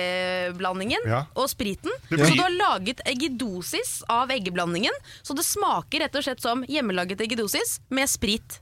[0.04, 1.20] eggeblandingen Ja.
[1.38, 1.90] og spriten.
[2.10, 6.64] Blir- Så du har laget eggedosis av eggeblandingen, så det smaker rett og slett som
[6.66, 8.60] hjemmelaget eggedosis med sprit.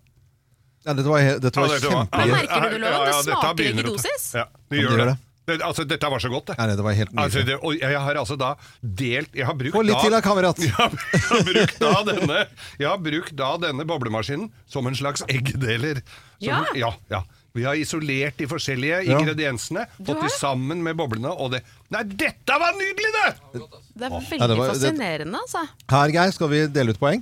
[0.85, 2.11] Ja, dette var, dette var Ja, dette var- kjempegøy.
[2.11, 3.07] Hva merker du det, Loven?
[3.07, 4.35] Det smaker eggedosis.
[4.35, 5.57] Ja, det gjør det det.
[5.67, 6.57] Altså, dette var så godt, det.
[6.59, 9.75] Nei, det var helt Altså, det, og jeg har altså da delt Jeg har brukt
[9.75, 10.59] Få litt da, til da, kamerat.
[10.63, 12.41] Jeg har, jeg har brukt da denne
[12.79, 16.03] Jeg har brukt da denne boblemaskinen som en slags eggdeler.
[16.39, 16.63] Som, Ja.
[16.79, 17.23] ja, ja.
[17.53, 19.19] Vi har isolert de forskjellige Ja.
[19.19, 21.61] ingrediensene, fått de sammen med boblene, og det
[21.93, 23.27] Nei, dette var nydelig, det!
[23.53, 25.67] Det er veldig Ja, det var- fascinerende, altså.
[25.93, 27.21] Her, Geir, skal vi dele ut poeng.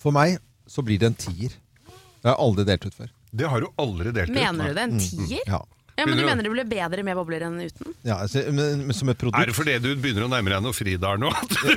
[0.00, 1.54] For meg så blir det en tier.
[1.90, 3.12] Det har jeg aldri delt ut før.
[3.30, 4.34] Det har du aldri delt ut.
[4.34, 4.82] Mener du det?
[4.88, 5.44] En tier?
[5.46, 5.60] Ja.
[5.98, 7.94] Ja, Men du mener det blir bedre med bobler enn uten?
[8.06, 9.40] Ja, altså, men, men som et produkt.
[9.42, 11.30] Er det fordi du begynner å nærme deg noe Fridal nå?
[11.40, 11.68] at du?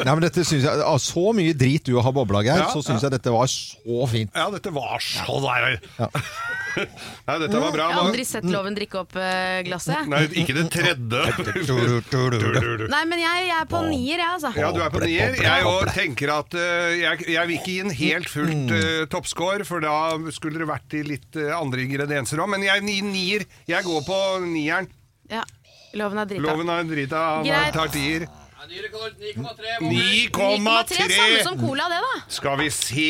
[0.00, 2.82] Nei, men dette synes jeg, av Så mye drit du har bobla, Geir, Ja, så
[2.84, 3.08] syns ja.
[3.08, 4.34] jeg dette var så fint.
[4.36, 5.80] Ja, dette var så der.
[7.28, 7.86] Nei, dette var bra.
[7.88, 10.08] Jeg har aldri sett loven drikke opp eh, glasset.
[10.10, 11.22] Nei, ikke det tredje.
[12.90, 14.52] Nei, men jeg, jeg er på nier, jeg, altså.
[14.58, 15.36] Ja, du er på nier.
[15.40, 19.66] Jeg òg tenker at eh, jeg, jeg vil ikke gi en helt fullt uh, toppscore,
[19.68, 19.94] for da
[20.34, 22.52] skulle det vært i litt eh, andre ingredienser òg.
[22.54, 23.48] Men jeg gir nier.
[23.70, 24.90] Jeg går på nieren.
[25.30, 25.44] Ja.
[25.98, 26.46] Loven er drita.
[26.46, 27.24] Loven er drita.
[27.46, 27.74] Greit.
[27.74, 28.28] Tar tier.
[28.68, 29.78] Ny rekord, 9,3.
[29.80, 32.10] 9,3, samme som cola, det, da.
[32.28, 33.06] Skal vi se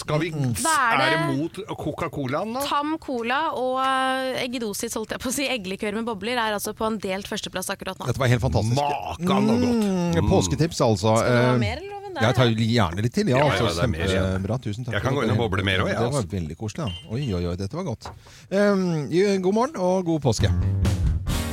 [0.00, 2.64] Skal vi Hva er det mot Coca-Colaen, da?
[2.66, 6.74] Tam cola og uh, eggedosis, holdt jeg på å si, eggelikør med bobler, er altså
[6.74, 8.08] på en delt førsteplass akkurat nå.
[8.10, 8.80] Dette var helt fantastisk.
[8.80, 9.84] Makan og godt.
[10.18, 11.14] Mm, påsketips, altså.
[11.22, 13.30] Skal du ha Eh, mer, eller, Der, er Jeg tar gjerne litt til.
[13.30, 14.26] Ja, Ja, altså, ja, mer igjen.
[14.26, 14.58] Kjempebra.
[14.62, 14.94] Tusen takk.
[14.98, 16.34] Jeg kan gå inn og boble mer òg, jeg, Det var altså.
[16.34, 16.90] veldig koselig.
[16.90, 17.10] Ja.
[17.14, 18.10] Oi, oi, oi, dette var godt.
[18.50, 19.08] Um,
[19.42, 20.50] god morgen og god påske.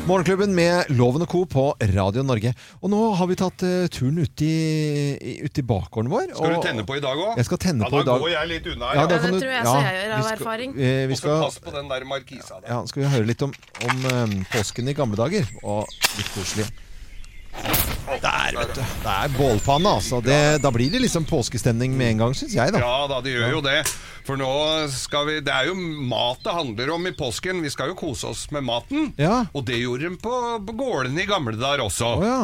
[0.10, 1.43] Morgenklubben med Loven og Co.
[1.45, 2.52] på Radio Norge.
[2.82, 6.32] Og nå har vi tatt uh, turen ut i, ut i bakgården vår.
[6.34, 7.36] Skal du tenne på i dag òg?
[7.38, 8.16] Jeg skal tenne ja, på i dag.
[8.18, 8.89] Da går jeg litt unna.
[8.97, 10.74] Ja, Ja, det det tror jeg ja, jeg gjør av skal- erfaring.
[10.74, 12.68] eh, vi Og så skal, pass på den der markisa der.
[12.74, 13.54] ja, skal vi høre litt om,
[13.88, 15.45] om eh, påsken i gamle dager.
[15.64, 15.86] Og
[16.18, 16.66] litt koselig.
[18.22, 18.82] Der, vet du.
[18.82, 20.22] Det er bålpanne, altså.
[20.26, 22.80] Det, da blir det liksom påskestemning med en gang, syns jeg, da.
[22.82, 23.78] Ja da, det gjør jo det.
[24.28, 24.51] For nå
[24.93, 27.63] skal vi Det er jo mat det handler om i påsken.
[27.63, 29.09] Vi skal jo kose oss med maten.
[29.17, 29.45] Ja.
[29.53, 30.36] Og det gjorde de på,
[30.67, 32.13] på gårdene i gamle dager også.
[32.19, 32.43] Oh, ja.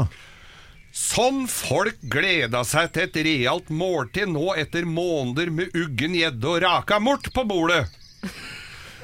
[0.97, 6.61] Sånn folk gleda seg til et realt måltid nå etter måneder med uggen gjedde og
[6.63, 7.83] raka mort på bordet.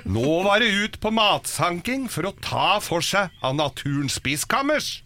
[0.04, 5.04] Nå var det ut på matsanking for å ta for seg av naturens spiskammers.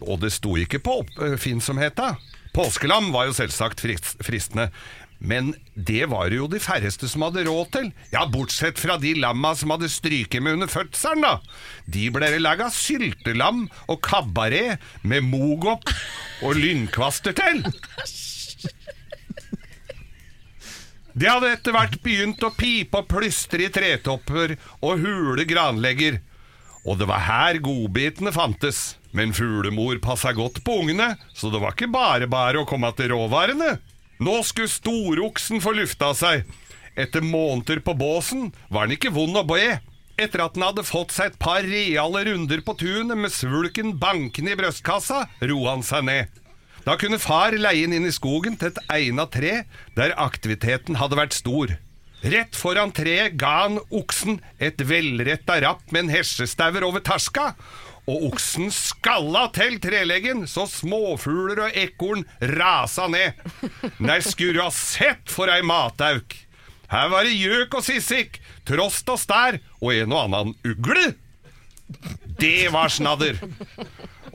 [0.00, 2.14] Og det sto ikke på oppfinnsomheta.
[2.56, 3.84] Påskelam var jo selvsagt
[4.24, 4.70] fristende.
[5.18, 7.88] Men det var det jo de færreste som hadde råd til.
[8.12, 11.38] Ja, bortsett fra de lamma som hadde stryket med under fødselen, da.
[11.88, 15.88] De ble laga syltelam og kabaret med mogopp
[16.44, 17.64] og lynkvaster til.
[21.16, 26.20] Det hadde etter hvert begynt å pipe og plystre i tretopper og hule granlegger.
[26.84, 28.98] Og det var her godbitene fantes.
[29.16, 33.14] Men fuglemor passa godt på ungene, så det var ikke bare bare å komme til
[33.14, 33.78] råvarene.
[34.22, 36.46] Nå skulle storoksen få lufta seg.
[36.96, 39.76] Etter måneder på båsen var den ikke vond å be.
[40.16, 44.54] Etter at den hadde fått seg et par reale runder på tunet med svulken bankende
[44.54, 46.38] i brystkassa, roa han seg ned.
[46.86, 49.54] Da kunne far leie den inn i skogen til et egnet tre,
[49.98, 51.74] der aktiviteten hadde vært stor.
[52.24, 57.50] Rett foran treet ga han oksen et velretta rapp med en hesjestauer over terska,
[58.06, 63.38] og oksen skalla til treleggen så småfugler og ekorn rasa ned.
[63.98, 66.36] Nei, skulle du ha sett for ei matauk!
[66.86, 71.16] Her var det gjøk og sissik, trost og stær og en og annen ugle.
[72.38, 73.40] Det var snadder.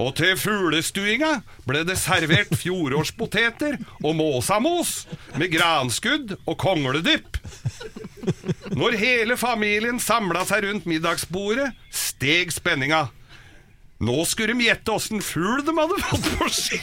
[0.02, 1.32] Og til fuglestuinga
[1.68, 5.06] ble det servert fjorårspoteter og måsamos
[5.40, 7.40] med granskudd og kongledypp.
[8.76, 13.08] Når hele familien samla seg rundt middagsbordet, steg spenninga.
[14.02, 16.80] Nå skulle de gjette åssen fugl de hadde fått på ski.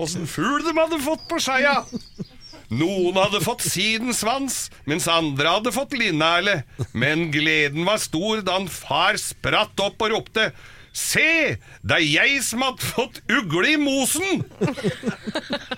[0.00, 1.82] Åssen fugl de hadde fått på skeia.
[2.72, 6.62] Noen hadde fått sidensvans, mens andre hadde fått linnæle.
[6.96, 10.50] Men gleden var stor da en far spratt opp og ropte
[10.96, 14.46] Se, det er jeg som hadde fått ugle i mosen!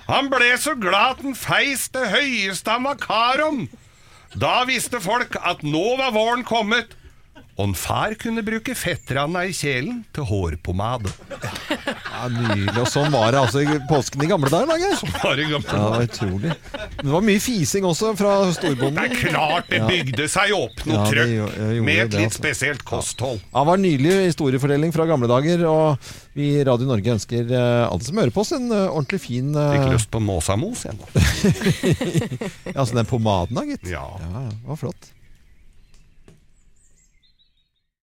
[0.06, 3.64] Han ble så glad at han feis det høyeste han var kar om.
[4.38, 6.94] Da visste folk at nå var våren kommet,
[7.58, 11.10] og en far kunne bruke fettranda i kjelen til hårpomade.
[11.82, 12.74] Ja, Nydelig.
[12.78, 14.94] Og sånn var det altså i påsken i gamle dager.
[14.98, 16.52] Sånn var Var i gamle Ja, det utrolig.
[16.94, 19.00] Men det var mye fising også fra storbonden.
[19.02, 21.98] Det er klart det bygde seg opp noe Ja, det trøkk gjorde- det gjorde med
[22.04, 22.42] et det, litt altså.
[22.44, 23.42] spesielt kosthold.
[23.52, 25.66] Ja, det var en nydelig historiefordeling fra gamle dager.
[25.68, 29.20] Og vi i Radio Norge ønsker eh, alle som hører på oss, en eh, ordentlig
[29.26, 31.02] fin eh, Fikk lyst på måsamos igjen.
[32.78, 33.86] Altså den pomaden da, gitt.
[33.90, 34.04] Ja.
[34.22, 35.10] ja det var flott.